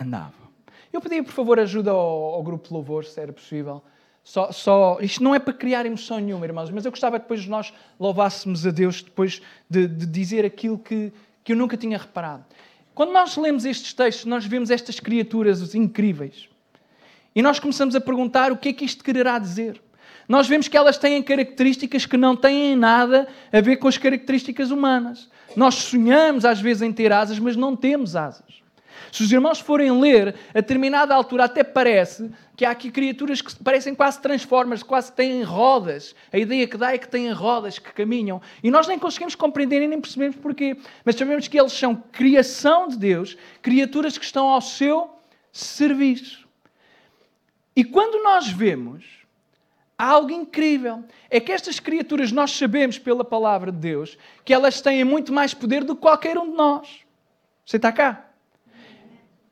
[0.01, 0.33] andavam.
[0.93, 3.83] Eu pedia, por favor, ajuda ao, ao grupo de louvor, se era possível.
[4.25, 7.73] Só, só, isto não é para criar emoção nenhuma, irmãos, mas eu gostava depois nós
[7.99, 11.13] louvássemos a Deus depois de, de dizer aquilo que,
[11.43, 12.45] que eu nunca tinha reparado.
[12.95, 16.50] Quando nós lemos estes textos, nós vemos estas criaturas incríveis.
[17.35, 19.81] E nós começamos a perguntar o que é que isto quererá dizer.
[20.29, 24.71] Nós vemos que elas têm características que não têm nada a ver com as características
[24.71, 25.29] humanas.
[25.57, 28.61] Nós sonhamos às vezes em ter asas, mas não temos asas.
[29.11, 33.57] Se os irmãos forem ler, a determinada altura até parece que há aqui criaturas que
[33.57, 36.15] parecem quase transformas, quase têm rodas.
[36.33, 38.41] A ideia que dá é que têm rodas que caminham.
[38.63, 40.77] E nós nem conseguimos compreender e nem percebemos porquê.
[41.05, 45.11] Mas sabemos que eles são criação de Deus, criaturas que estão ao seu
[45.51, 46.49] serviço.
[47.75, 49.05] E quando nós vemos
[49.97, 54.81] há algo incrível, é que estas criaturas, nós sabemos pela palavra de Deus, que elas
[54.81, 57.01] têm muito mais poder do que qualquer um de nós.
[57.65, 58.27] Você está cá?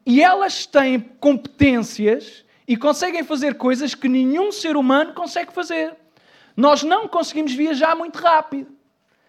[0.05, 5.95] E elas têm competências e conseguem fazer coisas que nenhum ser humano consegue fazer.
[6.57, 8.73] Nós não conseguimos viajar muito rápido.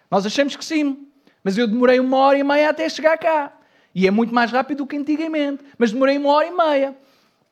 [0.09, 1.05] Nós achamos que sim.
[1.43, 3.53] Mas eu demorei uma hora e meia até chegar cá.
[3.93, 5.63] E é muito mais rápido do que antigamente.
[5.77, 6.97] Mas demorei uma hora e meia.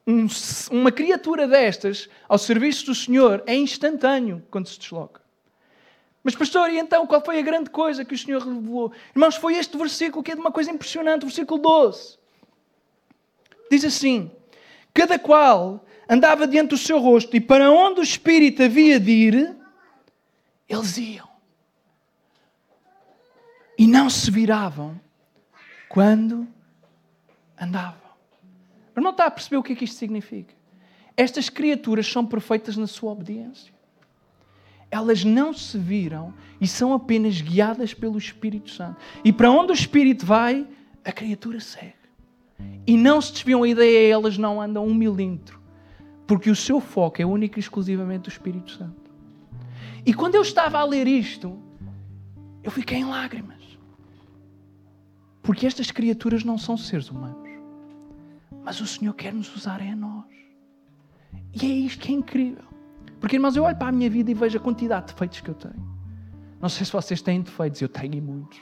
[0.07, 0.25] Um,
[0.71, 5.21] uma criatura destas, ao serviço do Senhor, é instantâneo quando se desloca.
[6.23, 8.91] Mas, pastor, e então qual foi a grande coisa que o Senhor revelou?
[9.13, 12.17] Irmãos, foi este versículo que é de uma coisa impressionante, o versículo 12
[13.69, 14.31] diz assim:
[14.93, 19.55] Cada qual andava diante do seu rosto, e para onde o Espírito havia de ir,
[20.67, 21.27] eles iam.
[23.77, 24.99] E não se viravam
[25.89, 26.47] quando
[27.59, 28.06] andavam.
[28.97, 30.55] Mas não está a perceber o que é que isto significa?
[31.15, 33.71] Estas criaturas são perfeitas na sua obediência.
[34.89, 38.97] Elas não se viram e são apenas guiadas pelo Espírito Santo.
[39.23, 40.65] E para onde o Espírito vai,
[41.05, 41.93] a criatura segue.
[42.87, 45.61] E não se desviam a ideia, elas não andam um milímetro.
[46.25, 49.11] Porque o seu foco é único e exclusivamente o Espírito Santo.
[50.03, 51.55] E quando eu estava a ler isto,
[52.63, 53.61] eu fiquei em lágrimas.
[55.43, 57.46] Porque estas criaturas não são seres humanos.
[58.67, 60.25] Mas o Senhor quer nos usar é a nós.
[61.53, 62.65] E é isto que é incrível.
[63.17, 65.49] Porque, irmãos, eu olho para a minha vida e vejo a quantidade de defeitos que
[65.49, 65.87] eu tenho.
[66.59, 68.59] Não sei se vocês têm defeitos, eu tenho muitos.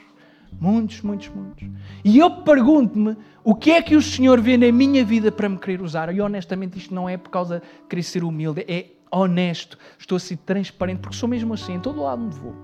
[0.60, 1.68] Muitos, muitos, muitos.
[2.04, 5.58] E eu pergunto-me o que é que o Senhor vê na minha vida para me
[5.58, 6.14] querer usar.
[6.14, 9.76] E honestamente, isto não é por causa de querer ser humilde, é honesto.
[9.98, 12.54] Estou a ser transparente, porque sou mesmo assim, em todo lado onde vou.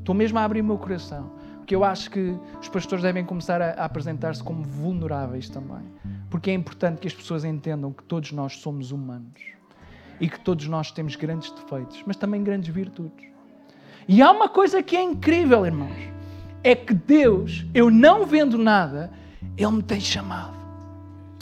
[0.00, 1.30] Estou mesmo a abrir o meu coração.
[1.68, 5.84] Porque eu acho que os pastores devem começar a, a apresentar-se como vulneráveis também.
[6.30, 9.42] Porque é importante que as pessoas entendam que todos nós somos humanos.
[10.18, 13.28] E que todos nós temos grandes defeitos, mas também grandes virtudes.
[14.08, 16.18] E há uma coisa que é incrível, irmãos
[16.64, 19.10] é que Deus, eu não vendo nada,
[19.54, 20.56] Ele me tem chamado.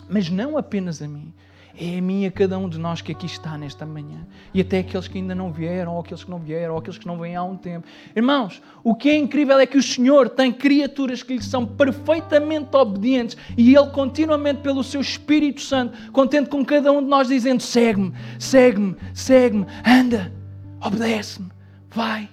[0.08, 1.32] Mas não apenas a mim,
[1.78, 4.26] é a mim a cada um de nós que aqui está nesta manhã.
[4.54, 7.06] E até aqueles que ainda não vieram, ou aqueles que não vieram, ou aqueles que
[7.06, 7.86] não vêm há um tempo.
[8.14, 12.74] Irmãos, o que é incrível é que o Senhor tem criaturas que lhe são perfeitamente
[12.74, 17.62] obedientes e Ele continuamente, pelo seu Espírito Santo, contente com cada um de nós, dizendo:
[17.62, 20.32] segue-me, segue-me, segue-me, anda,
[20.80, 21.50] obedece-me,
[21.90, 22.28] vai.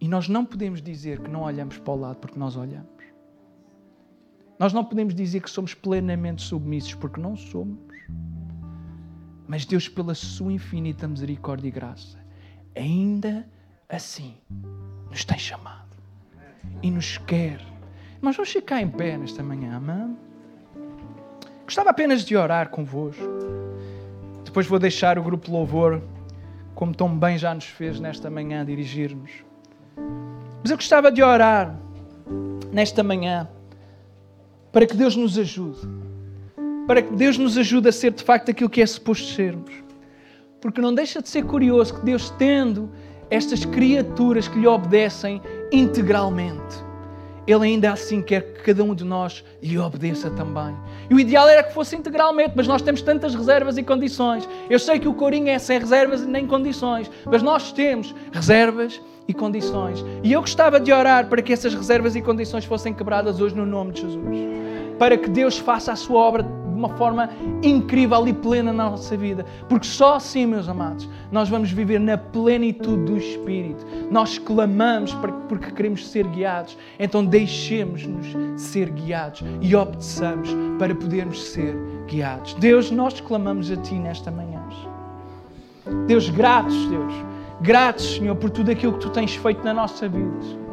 [0.00, 2.96] E nós não podemos dizer que não olhamos para o lado porque nós olhamos.
[4.58, 7.85] Nós não podemos dizer que somos plenamente submissos porque não somos.
[9.48, 12.18] Mas Deus, pela sua infinita misericórdia e graça,
[12.74, 13.46] ainda
[13.88, 14.34] assim
[15.10, 15.86] nos tem chamado
[16.82, 17.60] e nos quer.
[18.20, 20.16] Mas vamos ficar em pé nesta manhã, amém?
[21.64, 23.24] Gostava apenas de orar convosco.
[24.44, 26.02] Depois vou deixar o grupo louvor,
[26.74, 29.30] como tão bem já nos fez nesta manhã, dirigir-nos.
[30.60, 31.78] Mas eu gostava de orar
[32.72, 33.48] nesta manhã
[34.72, 35.80] para que Deus nos ajude.
[36.86, 39.72] Para que Deus nos ajude a ser de facto aquilo que é suposto sermos.
[40.60, 42.90] Porque não deixa de ser curioso que Deus, tendo
[43.28, 46.84] estas criaturas que lhe obedecem integralmente,
[47.46, 50.76] Ele ainda assim quer que cada um de nós lhe obedeça também.
[51.10, 54.48] E o ideal era que fosse integralmente, mas nós temos tantas reservas e condições.
[54.70, 59.34] Eu sei que o corinho é sem reservas nem condições, mas nós temos reservas e
[59.34, 60.04] condições.
[60.22, 63.66] E eu gostava de orar para que essas reservas e condições fossem quebradas hoje no
[63.66, 64.75] nome de Jesus.
[64.98, 67.30] Para que Deus faça a sua obra de uma forma
[67.62, 69.44] incrível e plena na nossa vida.
[69.68, 73.84] Porque só assim, meus amados, nós vamos viver na plenitude do Espírito.
[74.10, 75.16] Nós clamamos
[75.48, 76.76] porque queremos ser guiados.
[76.98, 78.26] Então deixemos-nos
[78.60, 81.74] ser guiados e obedeçamos para podermos ser
[82.06, 82.54] guiados.
[82.54, 84.62] Deus, nós clamamos a Ti nesta manhã.
[86.06, 87.12] Deus, gratos, Deus.
[87.60, 90.65] Gratos, Senhor, por tudo aquilo que Tu tens feito na nossa vida.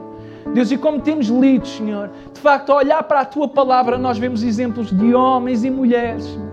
[0.53, 4.17] Deus, e como temos lido, Senhor, de facto, a olhar para a tua palavra, nós
[4.17, 6.51] vemos exemplos de homens e mulheres, Senhor,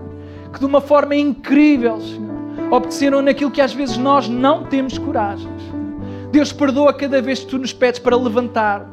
[0.53, 2.31] que de uma forma incrível, Senhor,
[2.71, 5.49] obedeceram naquilo que às vezes nós não temos coragem.
[6.31, 8.87] Deus, perdoa cada vez que tu nos pedes para levantar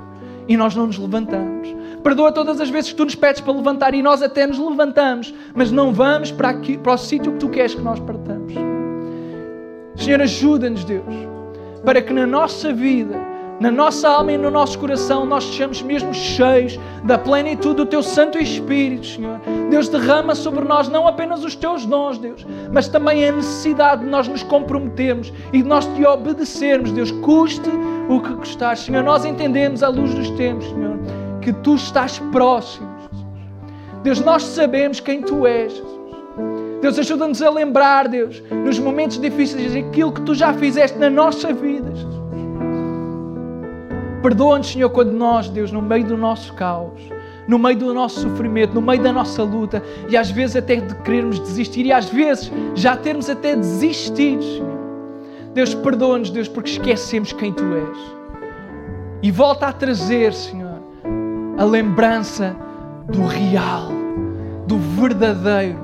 [0.48, 1.68] e nós não nos levantamos.
[2.02, 5.32] Perdoa todas as vezes que tu nos pedes para levantar e nós até nos levantamos,
[5.54, 8.54] mas não vamos para, aqui, para o sítio que tu queres que nós partamos.
[9.96, 11.14] Senhor, ajuda-nos, Deus,
[11.84, 13.16] para que na nossa vida
[13.60, 18.02] na nossa alma e no nosso coração nós sejamos mesmo cheios da plenitude do Teu
[18.02, 19.40] Santo Espírito, Senhor.
[19.68, 24.10] Deus derrama sobre nós não apenas os Teus dons, Deus, mas também a necessidade de
[24.10, 27.68] nós nos comprometermos e de nós Te obedecermos, Deus, custe
[28.08, 28.76] o que custar.
[28.76, 30.96] Senhor, nós entendemos à luz dos tempos, Senhor,
[31.42, 32.88] que Tu estás próximo.
[34.04, 35.82] Deus, nós sabemos quem Tu és.
[36.80, 41.52] Deus, ajuda-nos a lembrar, Deus, nos momentos difíceis, aquilo que Tu já fizeste na nossa
[41.52, 42.17] vida, Jesus.
[44.28, 47.00] Perdoa-nos, Senhor, quando nós, Deus, no meio do nosso caos,
[47.48, 50.94] no meio do nosso sofrimento, no meio da nossa luta, e às vezes até de
[50.96, 54.78] querermos desistir, e às vezes já termos até desistido, Senhor.
[55.54, 57.98] Deus, perdoa-nos, Deus, porque esquecemos quem Tu és.
[59.22, 60.78] E volta a trazer, Senhor,
[61.56, 62.54] a lembrança
[63.10, 63.88] do real,
[64.66, 65.78] do verdadeiro,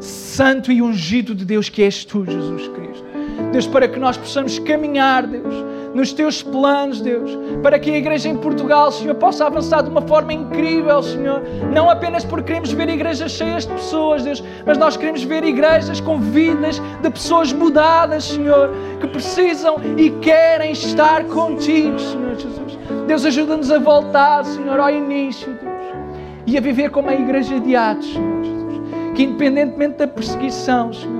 [0.00, 3.06] santo e ungido de Deus que és Tu, Jesus Cristo.
[3.52, 5.64] Deus, para que nós possamos caminhar, Deus,
[5.96, 7.30] nos teus planos, Deus,
[7.62, 11.42] para que a igreja em Portugal, Senhor, possa avançar de uma forma incrível, Senhor.
[11.72, 15.98] Não apenas porque queremos ver igrejas cheias de pessoas, Deus, mas nós queremos ver igrejas
[15.98, 18.70] com vidas de pessoas mudadas, Senhor,
[19.00, 22.78] que precisam e querem estar contigo, Senhor Jesus.
[23.06, 25.94] Deus, ajuda-nos a voltar, Senhor, ao início, Deus,
[26.46, 28.80] e a viver como a igreja de Atos, Senhor Jesus,
[29.14, 31.16] que independentemente da perseguição, Senhor,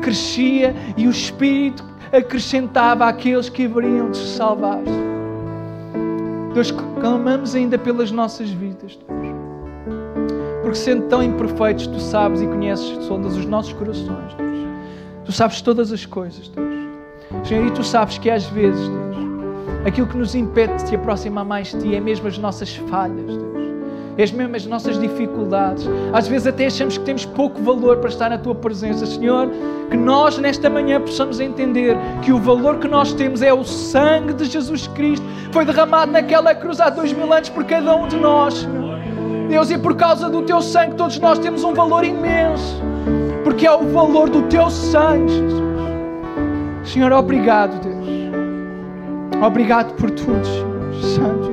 [0.00, 4.80] crescia e o Espírito acrescentava àqueles que haveriam de se salvar.
[6.54, 9.34] Deus, clamamos ainda pelas nossas vidas, Deus.
[10.62, 14.66] Porque sendo tão imperfeitos, Tu sabes e conheces todos os nossos corações, Deus.
[15.24, 17.46] Tu sabes todas as coisas, Deus.
[17.46, 19.16] Senhor, e Tu sabes que às vezes, Deus,
[19.86, 23.36] aquilo que nos impede de te aproximar mais de Ti é mesmo as nossas falhas,
[23.36, 23.49] Deus
[24.18, 25.88] as mesmas nossas dificuldades.
[26.12, 29.50] Às vezes até achamos que temos pouco valor para estar na tua presença, Senhor.
[29.90, 34.32] Que nós nesta manhã possamos entender que o valor que nós temos é o sangue
[34.34, 35.24] de Jesus Cristo.
[35.52, 38.66] Foi derramado naquela cruz há dois mil anos por cada um de nós.
[39.48, 42.80] Deus, e por causa do teu sangue, todos nós temos um valor imenso.
[43.42, 45.70] Porque é o valor do teu sangue, Jesus.
[46.84, 48.00] Senhor, obrigado, Deus.
[49.42, 50.70] Obrigado por tudo, Senhor.
[51.00, 51.50] Santo.